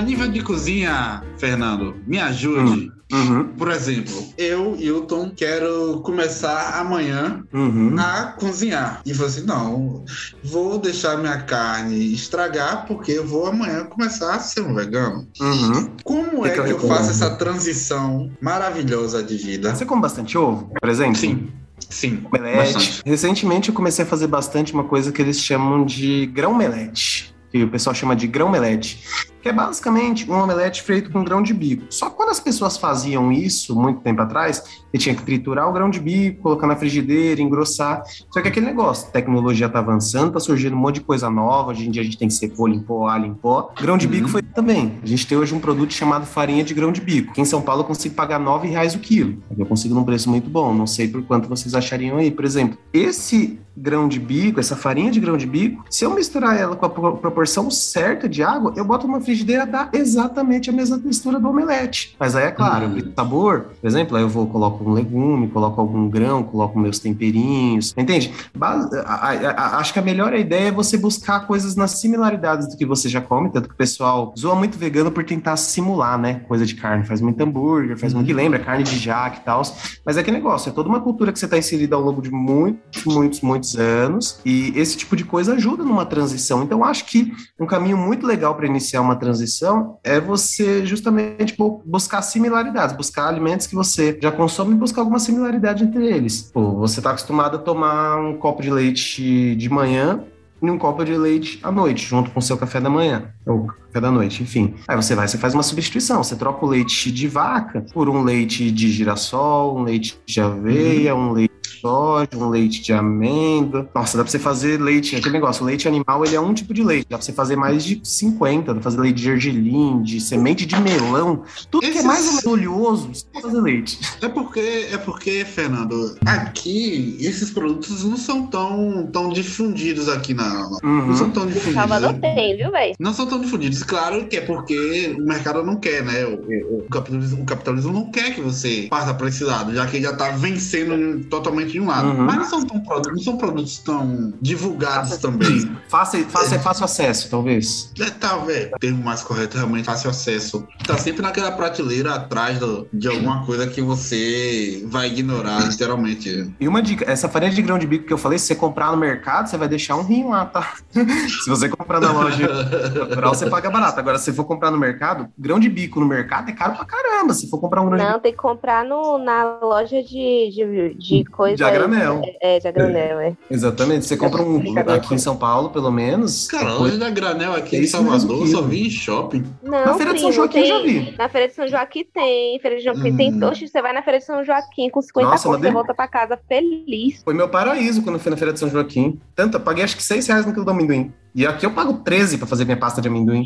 [0.00, 2.90] A nível de cozinha, Fernando, me ajude.
[3.12, 7.94] Uhum, Por exemplo, eu, Hilton, quero começar amanhã uhum.
[7.98, 9.02] a cozinhar.
[9.04, 10.02] E você, não,
[10.42, 15.28] vou deixar minha carne estragar porque eu vou amanhã começar a ser um vegano.
[15.38, 15.90] Uhum.
[16.02, 19.74] Como é que eu faço essa transição maravilhosa de vida?
[19.74, 21.16] Você come bastante ovo, por exemplo?
[21.16, 21.48] Sim,
[21.78, 22.22] sim.
[22.24, 22.72] Omelete.
[22.72, 23.02] bastante.
[23.04, 27.34] Recentemente eu comecei a fazer bastante uma coisa que eles chamam de grão-melete.
[27.50, 29.04] Que o pessoal chama de grão-melete.
[29.42, 31.84] Que é basicamente um omelete feito com grão de bico.
[31.88, 35.72] Só que quando as pessoas faziam isso, muito tempo atrás, você tinha que triturar o
[35.72, 38.02] grão de bico, colocar na frigideira, engrossar.
[38.30, 41.70] Só que aquele negócio, a tecnologia tá avançando, tá surgindo um monte de coisa nova.
[41.70, 43.72] Hoje em dia a gente tem cebola em pó, alho em pó.
[43.80, 44.32] Grão de bico Uhum.
[44.32, 44.98] foi também.
[45.02, 47.30] A gente tem hoje um produto chamado farinha de grão de bico.
[47.30, 49.42] Aqui em São Paulo eu consigo pagar 9 reais o quilo.
[49.58, 50.74] Eu consigo num preço muito bom.
[50.74, 52.30] Não sei por quanto vocês achariam aí.
[52.30, 56.58] Por exemplo, esse grão de bico, essa farinha de grão de bico, se eu misturar
[56.58, 60.72] ela com a pro- proporção certa de água, eu boto numa frigideira, dá exatamente a
[60.72, 62.16] mesma textura do omelete.
[62.18, 63.12] Mas aí é claro, Hum.
[63.16, 67.94] sabor, por exemplo, aí eu vou, coloco um legume, coloco algum grão, coloco meus temperinhos,
[67.96, 68.32] entende?
[68.56, 72.68] Ba- a- a- a- acho que a melhor ideia é você buscar coisas nas similaridades
[72.68, 76.18] do que você já come, tanto que o pessoal zoa muito vegano por tentar simular,
[76.18, 76.40] né?
[76.48, 79.62] Coisa de carne, faz muito hambúrguer, faz muito que lembra carne de jaque e tal.
[80.04, 82.30] Mas é que negócio, é toda uma cultura que você está inserida ao longo de
[82.30, 86.62] muitos, muitos, muitos anos, e esse tipo de coisa ajuda numa transição.
[86.62, 91.82] Então, acho que um caminho muito legal para iniciar uma transição é você justamente bu-
[91.84, 96.50] buscar similaridades, buscar alimentos que você já consome e buscar alguma similaridade entre eles.
[96.52, 100.24] Pô, você está acostumado a tomar um copo de leite de manhã
[100.62, 103.66] e um copo de leite à noite, junto com o seu café da manhã, ou
[103.66, 104.74] café da noite, enfim.
[104.86, 108.22] Aí você vai, você faz uma substituição, você troca o leite de vaca por um
[108.22, 111.50] leite de girassol, um leite de aveia, um leite
[111.80, 113.88] soja, um leite de amêndoa.
[113.94, 116.82] Nossa, dá pra você fazer leite, aquele negócio, leite animal, ele é um tipo de
[116.82, 120.20] leite, dá pra você fazer mais de 50, dá pra fazer leite de gergelim, de
[120.20, 123.98] semente de melão, tudo que é Esses- mais ou menos oleoso, você pode fazer leite.
[124.22, 130.50] É porque, é porque, Fernando, aqui esses produtos não são tão, tão difundidos aqui na.
[130.82, 131.16] Não Uhum.
[131.16, 131.74] são tão difundidos.
[131.74, 132.34] Salvador né?
[132.34, 132.94] tem, viu, velho?
[132.98, 133.82] Não são tão difundidos.
[133.82, 136.24] Claro que é porque o mercado não quer, né?
[136.24, 139.86] O, o- o capitalismo, o capitalismo não quer que você parta para esse lado, já
[139.86, 142.08] que ele já tá vencendo totalmente de um lado.
[142.08, 142.24] Uhum.
[142.24, 145.70] Mas não são, tão, não são produtos tão divulgados também.
[145.88, 147.92] Fácil, fácil, fácil acesso, talvez.
[148.00, 148.70] É, talvez.
[148.74, 150.66] O termo mais correto é realmente fácil acesso.
[150.86, 156.52] Tá sempre naquela prateleira atrás do- de alguma coisa que você vai ignorar, literalmente.
[156.60, 158.90] E uma dica, essa farinha de grão de bico que eu falei, se você comprar
[158.90, 160.72] no mercado, você vai deixar um rim lá, tá?
[161.44, 163.98] se você comprar na loja natural, você paga barato.
[163.98, 167.34] Agora, se for comprar no mercado, grão de bico no mercado é caro pra caramba.
[167.34, 170.50] Se for comprar um grão de bico Não, tem que comprar no, na loja de,
[170.50, 171.56] de, de coisa.
[171.60, 172.22] De a granel.
[172.40, 173.36] É, de a granel, é.
[173.50, 174.06] Exatamente.
[174.06, 174.62] Você compra um
[174.94, 176.48] aqui em São Paulo, pelo menos.
[176.48, 179.44] Cara, é loja da granel aqui É em Salvador, só vi em shopping.
[179.62, 181.16] Não, Na Feira de São Joaquim eu já tem- vi.
[181.18, 182.58] Na Feira de São Joaquim tem.
[182.60, 183.34] Feira de São Joaquim tem.
[183.34, 183.44] Hum.
[183.46, 186.08] Oxe, você vai na Feira de São Joaquim com 50 Nossa, você de- volta pra
[186.08, 187.22] casa feliz.
[187.22, 189.20] Foi meu paraíso quando eu fui na Feira de São Joaquim.
[189.36, 191.12] Tanto, eu paguei acho que 6 reais no quilo do amendoim.
[191.34, 193.44] E aqui eu pago 13 pra fazer minha pasta de amendoim.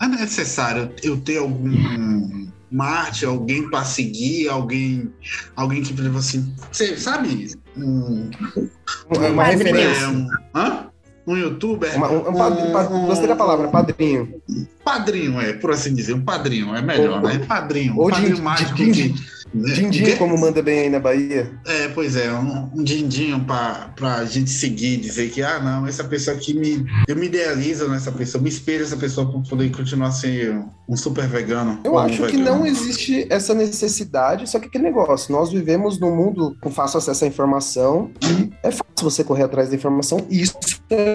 [0.00, 5.12] É necessário eu ter algum Marte, alguém pra seguir, alguém,
[5.54, 7.52] alguém que, exemplo, assim, você sabe?
[7.76, 8.30] Um,
[9.10, 10.08] Uma, referência.
[10.08, 10.86] um, hã?
[11.26, 11.94] um youtuber?
[11.96, 14.40] Uma- um, um padrinho, pa- gostei da palavra, padrinho.
[14.84, 17.38] Padrinho, é, por assim dizer, um padrinho, é melhor, Ou- né?
[17.46, 19.14] Padrinho, ou um padrinho din- mágico din- que.
[19.90, 21.50] Que- como manda bem aí na Bahia.
[21.66, 26.04] É, pois é, um, um dindinho pra, pra gente seguir, dizer que, ah, não, essa
[26.04, 26.84] pessoa aqui me.
[27.06, 30.56] Eu me idealizo nessa pessoa, me espelho nessa pessoa pra poder continuar a ser
[30.88, 31.80] um super vegano.
[31.84, 32.44] Eu ou um acho que vegano.
[32.44, 37.24] não existe essa necessidade, só que aquele negócio, nós vivemos num mundo com fácil acesso
[37.24, 40.56] à informação e é fácil você correr atrás da informação e isso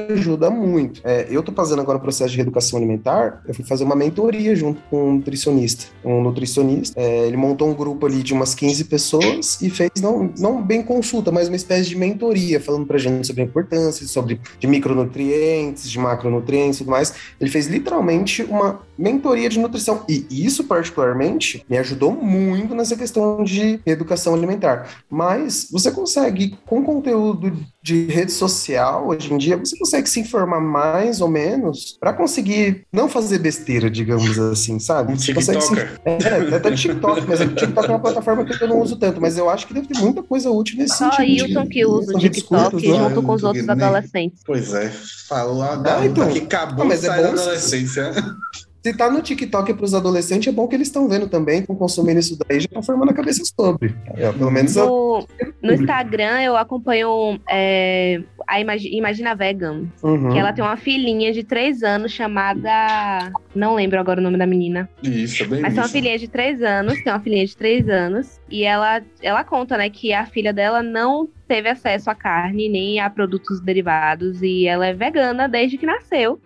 [0.10, 1.02] ajuda muito.
[1.04, 4.56] É, eu tô fazendo agora o processo de reeducação alimentar, eu fui fazer uma mentoria
[4.56, 5.86] junto com um nutricionista.
[6.04, 10.32] Um nutricionista, é, ele montou um grupo ali de umas 15 pessoas e fez, não,
[10.38, 14.40] não bem consulta, mas uma espécie de mentoria, falando pra gente sobre a importância, sobre
[14.60, 17.14] de micronutrientes, de macronutrientes e tudo mais.
[17.40, 20.04] Ele fez literalmente uma mentoria de nutrição.
[20.08, 24.88] E isso, particularmente, me ajudou muito nessa questão de educação alimentar.
[25.10, 30.60] Mas você consegue, com conteúdo de rede social, hoje em dia, você consegue se informar
[30.60, 35.14] mais ou menos para conseguir não fazer besteira, digamos assim, sabe?
[35.14, 35.70] Um Você consegue se...
[35.70, 35.98] TikToker.
[36.28, 39.38] É, até TikTok, mas o TikTok é uma plataforma que eu não uso tanto, mas
[39.38, 41.48] eu acho que deve ter muita coisa útil nesse Só sentido.
[41.48, 43.10] Hilton de- que usa o de TikTok discursos, né?
[43.10, 44.40] junto com os outros Nem- adolescentes.
[44.46, 44.90] Pois é,
[45.30, 46.30] falou a garota então.
[46.30, 48.12] que acabou Ah, de mas é bom se- adolescência.
[48.84, 51.76] Se tá no TikTok para os adolescentes, é bom que eles estão vendo também, estão
[51.76, 53.96] consumindo isso daí, já estão formando a cabeça sobre.
[54.16, 54.86] É, pelo menos eu.
[54.88, 55.28] No,
[55.62, 60.30] no Instagram eu acompanho é, a Imagi- Imagina Vegan, Uhum.
[60.30, 63.32] que ela tem uma filhinha de três anos chamada.
[63.54, 64.90] Não lembro agora o nome da menina.
[65.04, 65.94] Isso, bem Mas tem uma isso.
[65.96, 69.90] filhinha de três anos, tem uma filhinha de três anos, e ela, ela conta, né,
[69.90, 74.86] que a filha dela não teve acesso a carne nem a produtos derivados, e ela
[74.88, 76.40] é vegana desde que nasceu.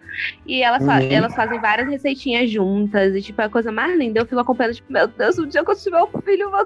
[0.46, 1.08] E ela fa- Uhum.
[1.12, 4.20] elas fazem várias receitinhas juntas, e tipo, é a coisa mais linda.
[4.20, 6.60] Eu fico acompanhando, tipo, meu Deus, um dia que eu tiver um filho, eu vou.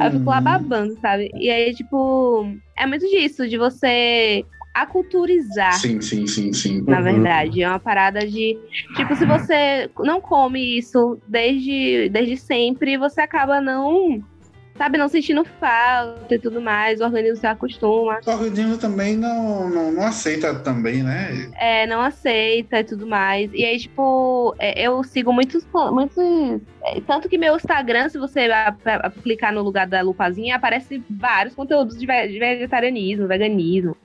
[0.00, 0.44] Aí eu fico lá Uhum.
[0.44, 1.30] babando, sabe?
[1.34, 2.46] E aí, tipo,
[2.78, 6.82] é muito disso, de você aculturizar Sim, sim, sim, sim.
[6.86, 7.02] na Uhum.
[7.04, 7.62] verdade.
[7.62, 8.58] É uma parada de.
[8.94, 14.22] Tipo, se você não come isso desde, desde sempre, você acaba não.
[14.76, 19.70] Sabe, não sentindo falta e tudo mais, o organismo se acostuma, O organismo também não,
[19.70, 21.50] não, não aceita também, né?
[21.58, 23.50] é, não aceita e tudo mais.
[23.52, 25.66] E aí, tipo, é, eu sigo muitos.
[25.92, 26.16] muitos
[26.84, 28.48] é, tanto que meu Instagram, se você
[29.22, 33.96] clicar no lugar da lupazinha, aparece vários conteúdos de vegetarianismo, veganismo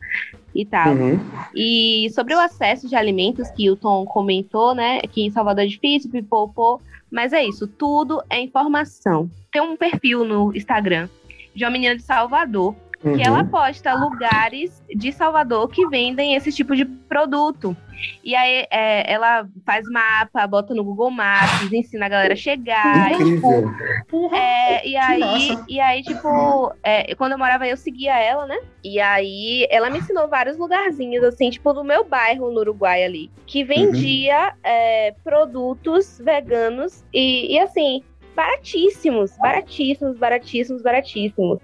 [0.54, 0.94] e tal.
[0.94, 1.20] Uhum.
[1.56, 5.00] E sobre o acesso de alimentos que o Tom comentou, né?
[5.02, 6.80] Que em Salvador é difícil, pipopô.
[7.12, 9.30] Mas é isso, tudo é informação.
[9.52, 11.10] Tem um perfil no Instagram
[11.54, 12.74] de uma menina de Salvador
[13.04, 13.18] Uhum.
[13.18, 17.76] que ela posta lugares de Salvador que vendem esse tipo de produto.
[18.24, 23.12] E aí é, ela faz mapa, bota no Google Maps, ensina a galera a chegar.
[23.12, 24.30] e, tipo, Incrível.
[24.34, 28.60] é, e aí, e aí, tipo, é, quando eu morava aí, eu seguia ela, né?
[28.84, 33.32] E aí ela me ensinou vários lugarzinhos, assim, tipo, do meu bairro no Uruguai ali,
[33.46, 38.04] que vendia é, produtos veganos e, e, assim,
[38.36, 41.60] baratíssimos, baratíssimos, baratíssimos, baratíssimos.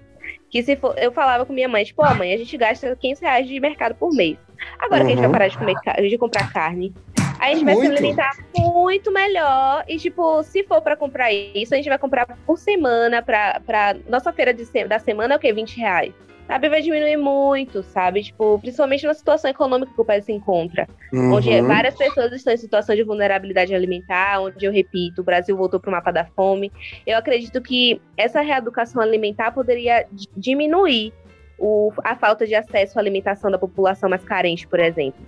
[0.50, 3.22] Que se for, eu falava com minha mãe, tipo, ó, mãe, a gente gasta 500
[3.22, 4.38] reais de mercado por mês.
[4.78, 5.32] Agora que a gente vai Uhum.
[5.32, 5.74] parar de, comer,
[6.08, 6.94] de comprar carne,
[7.38, 9.84] a gente vai se alimentar muito melhor.
[9.86, 13.22] E, tipo, se for pra comprar isso, a gente vai comprar por semana.
[13.22, 15.52] Pra, pra nossa feira de da semana é o quê?
[15.52, 16.12] 20 reais.
[16.48, 16.68] Sabe?
[16.70, 18.22] Vai diminuir muito, sabe?
[18.22, 20.88] Tipo, principalmente na situação econômica que o país se encontra.
[21.12, 21.66] Onde Uhum.
[21.66, 25.90] várias pessoas estão em situação de vulnerabilidade alimentar, onde eu repito, o Brasil voltou para
[25.90, 26.72] o mapa da fome.
[27.06, 31.12] Eu acredito que essa reeducação alimentar poderia di- diminuir
[31.58, 35.20] o- a falta de acesso à alimentação da população mais carente, por exemplo.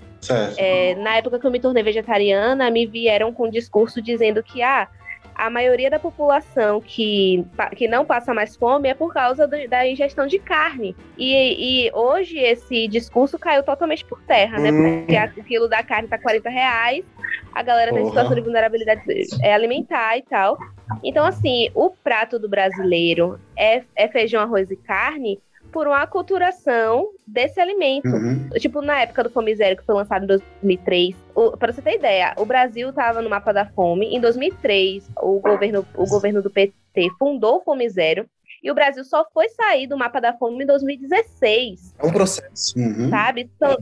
[0.56, 4.62] É, na época que eu me tornei vegetariana, me vieram com um discurso dizendo que
[4.62, 4.88] ah,
[5.40, 7.42] a maioria da população que,
[7.74, 10.94] que não passa mais fome é por causa do- da ingestão de carne.
[11.16, 14.70] E, e hoje esse discurso caiu totalmente por terra, né?
[14.70, 15.06] Hum.
[15.06, 17.04] Porque o quilo da carne tá 40 reais,
[17.54, 19.02] a galera tá em situação de vulnerabilidade
[19.42, 20.58] é, alimentar e tal.
[21.02, 27.08] Então, assim, o prato do brasileiro é, é feijão, arroz e carne por uma aculturação
[27.26, 28.08] desse alimento.
[28.08, 28.48] Uhum.
[28.58, 31.94] Tipo, na época do Fome Zero, que foi lançado em 2003, o, pra você ter
[31.94, 34.14] ideia, o Brasil tava no mapa da fome.
[34.14, 36.74] Em 2003, o governo, o governo do PT
[37.18, 38.26] fundou o Fome Zero.
[38.62, 42.78] E o Brasil só foi sair do mapa da fome em 2016, É um processo.
[42.78, 43.08] Uhum.
[43.08, 43.48] sabe?
[43.58, 43.74] São,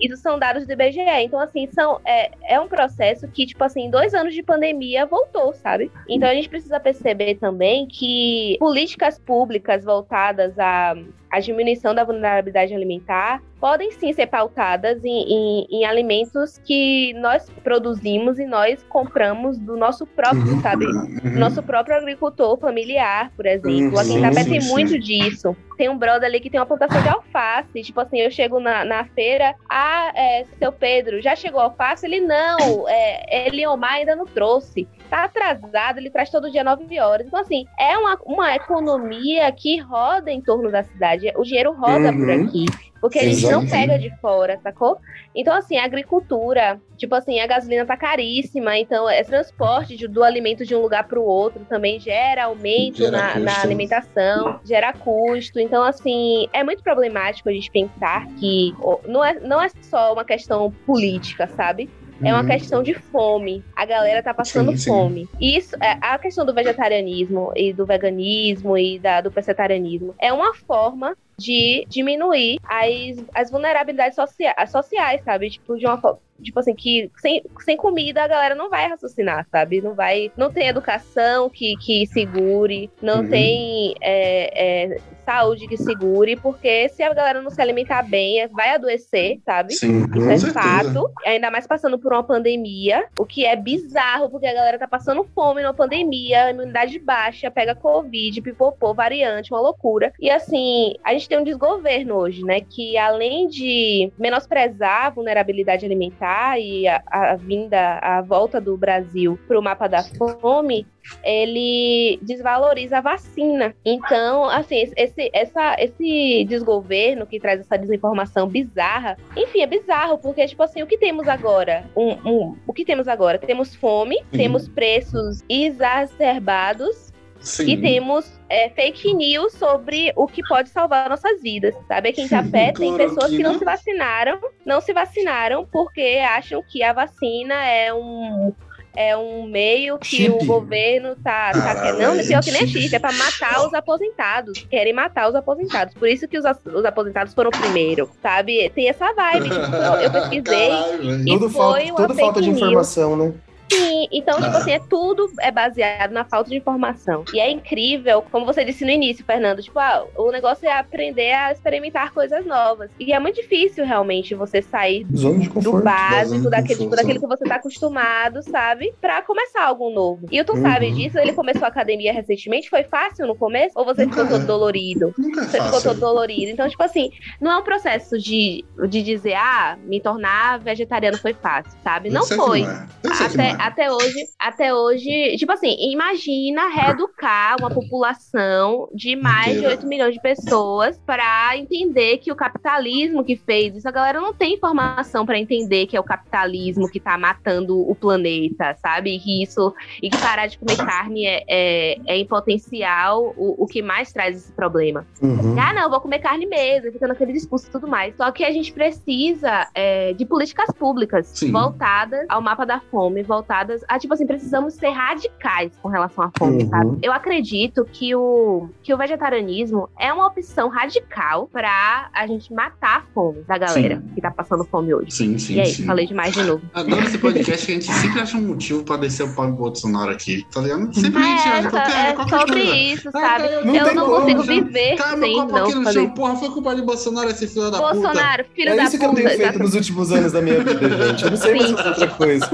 [0.00, 1.00] isso são dados do IBGE.
[1.22, 5.06] Então, assim, são, é, é um processo que, tipo assim, em dois anos de pandemia
[5.06, 5.90] voltou, sabe?
[6.08, 10.94] Então a gente precisa perceber também que políticas públicas voltadas à,
[11.30, 17.48] à diminuição da vulnerabilidade alimentar podem sim ser pautadas em, em- em alimentos que nós
[17.64, 20.60] produzimos e nós compramos do nosso próprio, Uhum.
[20.60, 20.84] sabe?
[20.84, 21.38] Uhum.
[21.38, 23.98] Nosso próprio agricultor familiar, por exemplo.
[23.98, 25.56] Aqui em Sim, Tapé sim, tem muito disso.
[25.78, 27.82] Tem um brother ali que tem uma plantação de alface.
[27.82, 32.04] Tipo assim, eu chego na, na feira, ah, é, seu Pedro, já chegou alface?
[32.06, 34.86] Ele, não, é, Eliomar ainda não trouxe.
[35.08, 37.26] Tá atrasado, ele traz todo dia 9 horas.
[37.26, 41.15] Então, assim, é uma, uma economia que roda em torno da cidade.
[41.36, 42.44] O dinheiro roda por Uhum.
[42.46, 42.64] aqui.
[43.00, 44.96] Porque a gente não pega de fora, sacou?
[45.34, 50.24] Então, assim, a agricultura, tipo assim, a gasolina tá caríssima, então é transporte de- do
[50.24, 54.92] alimento de um lugar para o outro também gera aumento Gera na, na alimentação, gera
[54.94, 55.60] custo.
[55.60, 58.72] Então, assim, é muito problemático a gente pensar que
[59.06, 61.88] não é, não é só uma questão política, sabe?
[62.24, 62.46] É uma Uhum.
[62.46, 63.64] questão de fome.
[63.76, 64.90] A galera tá passando Sim, sim.
[64.90, 65.30] fome.
[65.40, 70.54] Isso, é, a questão do vegetarianismo e do veganismo e da, do pescetarianismo é uma
[70.66, 75.50] forma de diminuir as, as vulnerabilidades socia sociais, sabe?
[75.50, 76.18] Tipo, de uma forma.
[76.42, 79.82] tipo assim, que sem, sem comida a galera não vai raciocinar, sabe?
[79.82, 80.30] Não vai.
[80.36, 83.28] Não tem educação que, que segure, não Uhum.
[83.28, 88.70] tem é, é, saúde que segure, porque se a galera não se alimentar bem, vai
[88.72, 89.74] adoecer, sabe?
[89.74, 90.52] Sim, Isso com é certeza.
[90.52, 91.10] fato.
[91.26, 95.26] Ainda mais passando por uma pandemia, o que é bizarro, porque a galera tá passando
[95.34, 100.12] fome numa pandemia, a imunidade baixa, pega Covid, pipopô, variante, uma loucura.
[100.20, 102.60] E assim, a gente tem um desgoverno hoje, né?
[102.60, 109.36] Que além de menosprezar a vulnerabilidade alimentar e a, a vinda, a volta do Brasil
[109.48, 110.86] pro mapa da fome,
[111.24, 113.74] ele desvaloriza a vacina.
[113.84, 120.46] Então, assim, esse, essa, esse desgoverno que traz essa desinformação bizarra, enfim, é bizarro, porque,
[120.46, 121.84] tipo assim, o que temos agora?
[121.96, 123.38] Um, um- o que temos agora?
[123.38, 127.70] Temos fome, temos preços exacerbados Sim.
[127.70, 132.12] e temos é, fake news sobre o que pode salvar nossas vidas, sabe?
[132.12, 136.82] Quem tá pé tem pessoas que não se vacinaram, não se vacinaram porque acham que
[136.82, 138.52] a vacina é um
[138.96, 140.30] é um meio que Chip.
[140.30, 142.16] o governo tá, tá querendo.
[142.16, 142.94] Não, pior que nem é chip.
[142.94, 144.66] é pra matar os aposentados.
[144.70, 145.94] Querem matar os aposentados.
[145.94, 146.44] Por isso que os,
[146.74, 148.70] os aposentados foram primeiro, sabe?
[148.70, 149.50] Tem essa vibe.
[149.50, 150.68] Tipo, eu, pesquisei.
[150.70, 151.28] Caralho.
[151.28, 152.58] E Tudo foi falta, uma tudo falta de news.
[152.60, 153.32] informação, né?
[153.72, 154.58] Sim, então, tipo Ah.
[154.58, 157.24] assim, é tudo é baseado na falta de informação.
[157.32, 161.32] E é incrível, como você disse no início, Fernando, tipo, ah, o negócio é aprender
[161.32, 162.90] a experimentar coisas novas.
[162.98, 167.56] E é muito difícil, realmente, você sair do básico, daquele, tipo, daquilo que você tá
[167.56, 168.92] acostumado, sabe?
[169.00, 170.26] Pra começar algo novo.
[170.30, 170.62] E o Tu Uhum.
[170.62, 173.72] sabe disso, ele começou a academia recentemente, foi fácil no começo?
[173.76, 174.38] Ou você ficou Nunca é.
[174.38, 175.14] todo dolorido?
[175.18, 175.90] Nunca é Você ficou fácil.
[175.90, 176.50] todo dolorido.
[176.52, 177.10] Então, tipo assim,
[177.40, 182.10] não é um processo de, de dizer, ah, me tornar vegetariano foi fácil, sabe?
[182.10, 182.62] Não foi.
[182.62, 182.86] não é.
[183.26, 183.55] Até, é.
[183.58, 189.68] Até hoje, até hoje, tipo assim, imagina reeducar uma população de mais Inteira.
[189.68, 194.20] de 8 milhões de pessoas para entender que o capitalismo que fez isso, a galera
[194.20, 199.16] não tem informação para entender que é o capitalismo que tá matando o planeta, sabe?
[199.16, 203.64] E que isso e que parar de comer carne é, é, é em potencial o,
[203.64, 205.06] o que mais traz esse problema.
[205.22, 205.56] Uhum.
[205.58, 208.16] Ah, não, vou comer carne mesmo, fica naquele discurso e tudo mais.
[208.16, 211.52] Só que a gente precisa é, de políticas públicas Sim.
[211.52, 213.45] voltadas ao mapa da fome, voltadas
[213.88, 216.68] a, tipo assim, precisamos ser radicais com relação à fome, Uhum.
[216.70, 216.98] sabe?
[217.02, 222.98] Eu acredito que o, que o vegetarianismo é uma opção radical pra a gente matar
[222.98, 225.10] a fome da galera que tá passando fome hoje.
[225.10, 225.84] Sim, sim, e aí, sim.
[225.84, 226.62] falei demais de novo.
[226.74, 229.52] Adoro esse podcast que a gente sempre acha um motivo pra descer o pau do
[229.52, 230.94] Bolsonaro aqui, tá ligado?
[230.94, 232.76] Sempre a gente acha É, qualquer, é qualquer sobre coisa.
[232.76, 233.48] isso, Ah, sabe?
[233.48, 236.14] caiu- Não eu não como, consigo viver Caiu meu sem não no fazer chão, isso.
[236.14, 237.92] porra, foi culpa de Bolsonaro, esse filho da puta.
[237.94, 239.16] Bolsonaro, filho É da isso que eu puta.
[239.22, 239.62] tenho feito exatamente.
[239.66, 241.24] nos últimos anos da minha vida, gente.
[241.24, 241.76] Eu não sei mais Sim.
[241.76, 242.50] fazer outra coisa.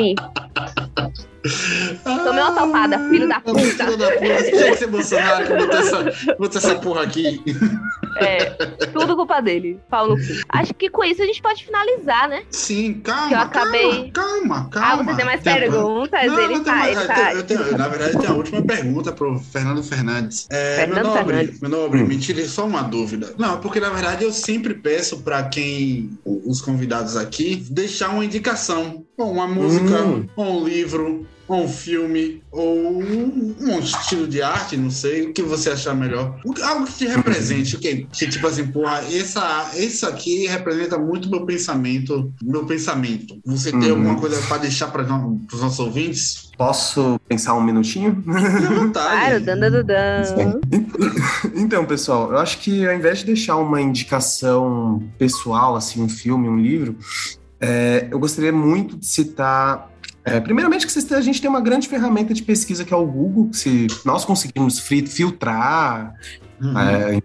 [0.00, 0.14] Sim.
[2.04, 3.60] Tomei uma topada, filho da puta.
[3.60, 4.42] Filho da puta.
[4.42, 7.42] Tinha que ser Bolsonaro botou essa, botou essa porra aqui.
[8.20, 8.44] É,
[8.92, 9.78] tudo culpa dele.
[9.88, 10.22] Pau no cu.
[10.48, 12.42] Acho que com isso a gente pode finalizar, né?
[12.50, 15.02] Sim, calma, Que eu acabei- calma, calma, calma.
[15.02, 16.26] Ah, você tem mais Tem perguntas?
[16.26, 16.96] Não, ele não tá, tem mais.
[16.98, 20.46] eu tenho- eu tenho- na verdade, eu tenho a última pergunta pro Fernando Fernandes.
[20.50, 21.60] É, Fernando meu nobre, Fernandes.
[21.60, 23.34] meu nobre, me tire só uma dúvida.
[23.38, 29.04] Não, porque na verdade eu sempre peço pra quem, os convidados aqui, deixar uma indicação.
[29.16, 30.26] Ou uma música, Hum.
[30.34, 35.32] ou um livro, ou um filme, ou um, um estilo de arte, não sei, o
[35.32, 36.38] que você achar melhor.
[36.44, 41.28] O- Algo que te represente, que, que tipo assim, porra, essa, isso aqui representa muito
[41.28, 43.40] meu pensamento, meu pensamento.
[43.44, 43.96] Você tem Uhum.
[43.98, 46.50] alguma coisa pra deixar para os nossos ouvintes?
[46.56, 48.22] Posso pensar um minutinho?
[48.92, 50.60] Claro, dan, dan, dan, dan.
[51.56, 56.48] Então, pessoal, eu acho que ao invés de deixar uma indicação pessoal, assim, um filme,
[56.48, 56.96] um livro,
[57.60, 59.89] é, eu gostaria muito de citar.
[60.36, 63.48] É, primeiramente, que a gente tem uma grande ferramenta de pesquisa que é o Google,
[63.48, 66.14] que se nós conseguimos filtrar,
[66.60, 66.78] Uhum.
[66.78, 67.22] é,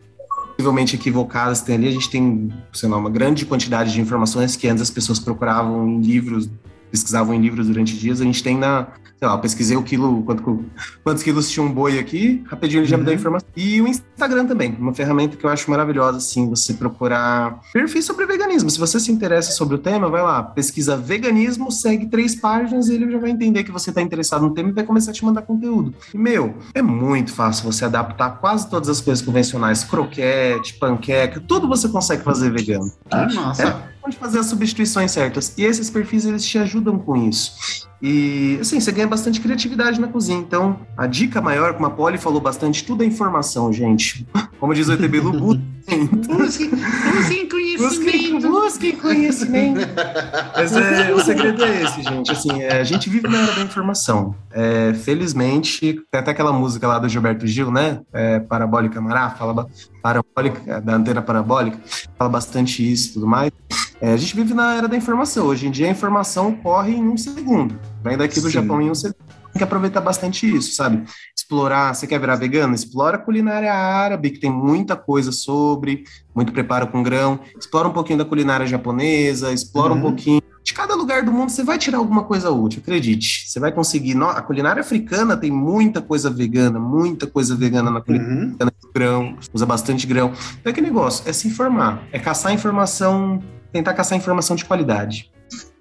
[0.55, 4.67] possivelmente equivocadas tem ali, a gente tem, sei lá, uma grande quantidade de informações que
[4.67, 6.49] antes as pessoas procuravam em livros,
[6.91, 8.87] pesquisavam em livros durante dias, a gente tem na,
[9.19, 10.65] sei lá, eu pesquisei o quilo, quanto,
[11.03, 13.19] quantos quilos tinha um boi aqui, rapidinho ele já me deu a Uhum.
[13.19, 13.47] informação.
[13.55, 18.25] E o Instagram também, uma ferramenta que eu acho maravilhosa, assim, você procurar perfis sobre
[18.25, 18.69] veganismo.
[18.69, 22.95] Se você se interessa sobre o tema, vai lá, pesquisa veganismo, segue três páginas e
[22.95, 25.23] ele já vai entender que você está interessado no tema e vai começar a te
[25.25, 25.93] mandar conteúdo.
[26.13, 31.67] E, meu, é muito fácil você adaptar quase todas as coisas convencionais, croquete, panqueca, tudo
[31.67, 32.91] você consegue fazer vegano.
[33.09, 33.83] Ah, Nossa.
[34.05, 35.51] Pode fazer as substituições certas.
[35.57, 37.87] E esses perfis, eles te ajudam com isso.
[37.99, 40.37] E, assim, você ganha bastante criatividade na cozinha.
[40.37, 44.27] Então, a dica maior, como a Polly falou bastante, tudo é informação, gente.
[44.59, 46.05] Como diz o ET Bilu, busquem.
[46.05, 47.47] Busquem, busquem
[47.77, 48.31] conhecimento.
[48.31, 49.79] Busquem, busquem conhecimento.
[50.55, 52.31] Mas é, o segredo é esse, gente.
[52.31, 54.35] Assim, é, a gente vive na era da informação.
[54.51, 58.01] É, felizmente, tem até aquela música lá do Gilberto Gil, né?
[58.13, 59.67] É, Parabólica Mará, fala
[60.01, 61.79] parabólica, da antena parabólica,
[62.17, 63.51] fala bastante isso e tudo mais.
[63.99, 65.47] É, a gente vive na era da informação.
[65.47, 67.79] Hoje em dia a informação corre em um segundo.
[68.03, 68.53] Vem daqui do Sim.
[68.53, 69.17] Japão em um segundo.
[69.51, 71.03] Tem que aproveitar bastante isso, sabe?
[71.49, 71.93] Explorar.
[71.93, 72.73] Você quer virar vegano?
[72.73, 77.39] Explora a culinária árabe, que tem muita coisa sobre, muito preparo com grão.
[77.57, 80.01] Explora um pouquinho da culinária japonesa, explora um Uhum.
[80.01, 80.41] pouquinho.
[80.63, 83.47] De cada lugar do mundo você vai tirar alguma coisa útil, acredite.
[83.47, 84.17] Você vai conseguir.
[84.23, 88.91] A culinária africana tem muita coisa vegana, muita coisa vegana na culinária Uhum.
[88.91, 90.31] grão, usa bastante grão.
[90.59, 93.39] Então é que negócio, é se informar, é caçar informação,
[93.71, 95.29] tentar caçar informação de qualidade.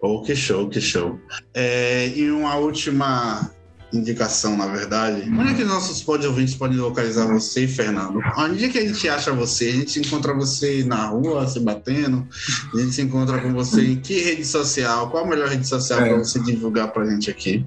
[0.02, 1.18] Oh, que show, que show.
[1.54, 3.50] É, e uma última
[3.96, 5.28] indicação, na verdade.
[5.30, 8.20] Onde é que nossos pod ouvintes podem localizar você, Fernando?
[8.36, 9.68] Onde é que a gente acha você?
[9.68, 12.26] A gente encontra você na rua, se batendo?
[12.74, 15.10] A gente se encontra com você em que rede social?
[15.10, 16.08] Qual a melhor rede social É.
[16.08, 17.64] para você divulgar pra gente aqui?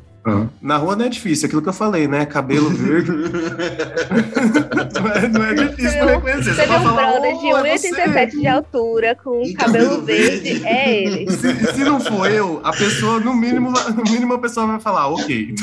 [0.61, 2.25] Na rua não é difícil, aquilo que eu falei, né?
[2.25, 3.11] Cabelo verde.
[4.99, 6.53] não, é, não é difícil pra reconhecer.
[6.53, 9.85] Você vê pode um brother de "Oh, é você." 1,87 de altura, com E cabelo
[9.89, 10.65] cabelo verde, verde.
[10.67, 11.31] é ele.
[11.31, 15.07] Se, se não for eu, a pessoa, no mínimo, no mínimo a pessoa vai falar,
[15.07, 15.55] ok.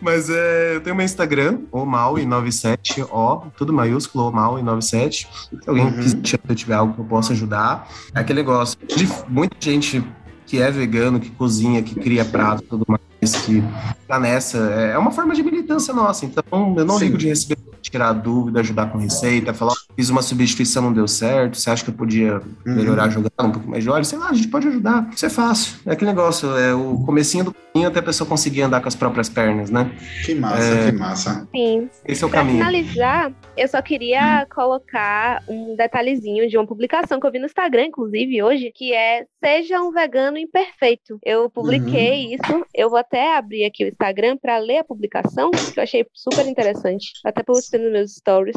[0.00, 5.10] Mas é, eu tenho meu Instagram, o Mal97, ó, tudo maiúsculo, o Mal97.
[5.10, 5.26] Se
[5.66, 5.92] alguém Uhum.
[5.92, 7.88] quiser, se eu tiver algo que eu possa ajudar.
[8.14, 8.78] É aquele negócio.
[8.96, 10.02] de muita gente
[10.48, 13.62] que é vegano, que cozinha, que cria prato, tudo mais, que
[14.08, 14.58] tá nessa.
[14.58, 16.24] É uma forma de militância nossa.
[16.24, 17.04] Então, eu não Sim.
[17.04, 21.56] ligo de receber, tirar dúvida, ajudar com receita, falar, fiz uma substituição, não deu certo,
[21.56, 24.04] você acha que eu podia melhorar jogando um pouco mais de óleo?
[24.04, 25.08] Sei lá, a gente pode ajudar.
[25.14, 25.76] Isso é fácil.
[25.86, 28.94] É aquele negócio, é o comecinho do caminho até a pessoa conseguir andar com as
[28.94, 29.90] próprias pernas, né?
[30.24, 30.90] Que massa, É.
[30.90, 31.48] que massa.
[31.54, 31.88] Sim.
[32.04, 32.58] Esse é o Pra caminho.
[32.58, 37.86] finalizar, eu só queria colocar um detalhezinho de uma publicação que eu vi no Instagram,
[37.86, 41.16] inclusive, hoje, que é Seja um vegano imperfeito.
[41.24, 42.64] Eu publiquei isso.
[42.74, 46.44] Eu vou até abrir aqui o Instagram para ler a publicação, que eu achei super
[46.48, 47.12] interessante.
[47.24, 48.56] Até postei nos meus stories.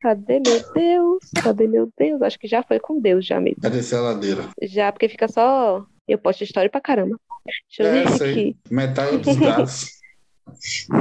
[0.00, 1.24] Cadê meu Deus?
[1.42, 2.22] Cadê meu Deus?
[2.22, 3.60] Acho que já foi com Deus já mesmo.
[3.62, 4.44] Cadê essa ladeira?
[4.62, 5.84] Já, porque fica só.
[6.06, 7.16] Eu posto história pra caramba.
[7.68, 8.30] Deixa eu É, ver sei.
[8.30, 8.56] aqui.
[8.70, 9.98] Metade dos gatos.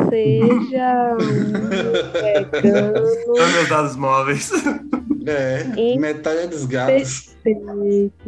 [0.10, 3.04] Seja um vegano.
[3.54, 4.52] Meus dados móveis.
[5.26, 7.36] É, E- metade dos gatos.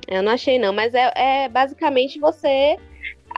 [0.07, 2.77] Eu não achei, não, mas é, é basicamente você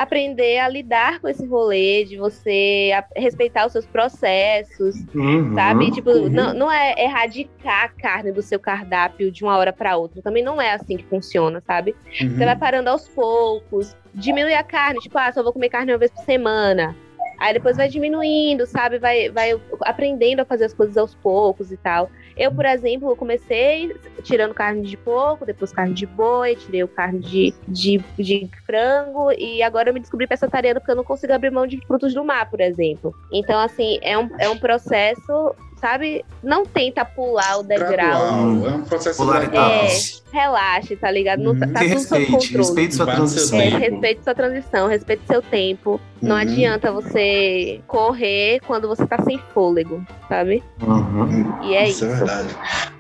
[0.02, 5.54] aprender a lidar com esse rolê, de você a- respeitar os seus processos, Uhum.
[5.56, 5.92] sabe?
[5.92, 6.30] Tipo, uhum.
[6.30, 10.22] não, não é erradicar a carne do seu cardápio de uma hora pra outra.
[10.22, 11.96] Também não é assim que funciona, sabe?
[12.22, 12.30] Uhum.
[12.38, 15.98] Você vai parando aos poucos, diminui a carne, tipo, ah, só vou comer carne uma
[15.98, 16.96] vez por semana.
[17.42, 19.00] Aí depois vai diminuindo, sabe?
[19.00, 22.08] Vai, vai aprendendo a fazer as coisas aos poucos e tal.
[22.38, 27.20] Eu, por exemplo, comecei tirando carne de porco, depois carne de boi, tirei o carne
[27.20, 31.50] de, de, de frango e agora eu me descobri pescetariana porque eu não consigo abrir
[31.50, 33.12] mão de frutos do mar, por exemplo.
[33.34, 36.24] Então, assim, é um, é um processo, sabe?
[36.44, 37.90] Não tenta pular o degrau.
[37.92, 39.72] Gradual, é um processo Pular gradual.
[39.72, 40.24] etapas.
[40.32, 41.42] Relaxe, tá ligado?
[41.44, 42.58] Não, tá, tá tudo sob respeite, controle.
[42.58, 43.60] respeite sua transição.
[43.60, 46.00] É, respeite sua transição, respeite seu tempo.
[46.22, 46.42] Não Uhum.
[46.42, 50.64] adianta você correr quando você tá sem fôlego, sabe?
[50.82, 51.62] Uhum.
[51.64, 52.06] E é isso.
[52.06, 52.06] isso.
[52.06, 52.48] é verdade.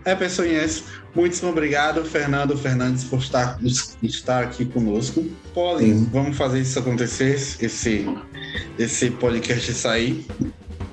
[0.03, 0.83] É, pessoinhas,
[1.15, 3.57] muitíssimo obrigado, Fernando Fernandes, por estar,
[4.03, 5.23] estar aqui conosco.
[5.77, 6.09] Sim.
[6.11, 8.09] vamos fazer isso acontecer, esse,
[8.79, 10.25] esse podcast sair.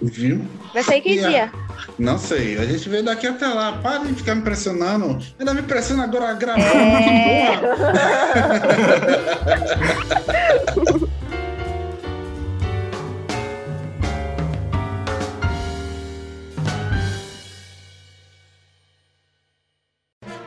[0.01, 0.47] Viu?
[0.73, 1.51] Vai sair que dia?
[1.99, 3.73] Não sei, a gente vê daqui até lá.
[3.79, 5.19] Para de ficar me impressionando.
[5.39, 6.65] Ainda me impressiona agora gravando.
[6.67, 7.57] É.
[7.57, 7.89] Porra.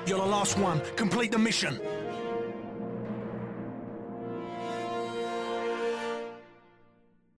[0.05, 0.81] You're the last one.
[0.97, 1.79] Complete the mission.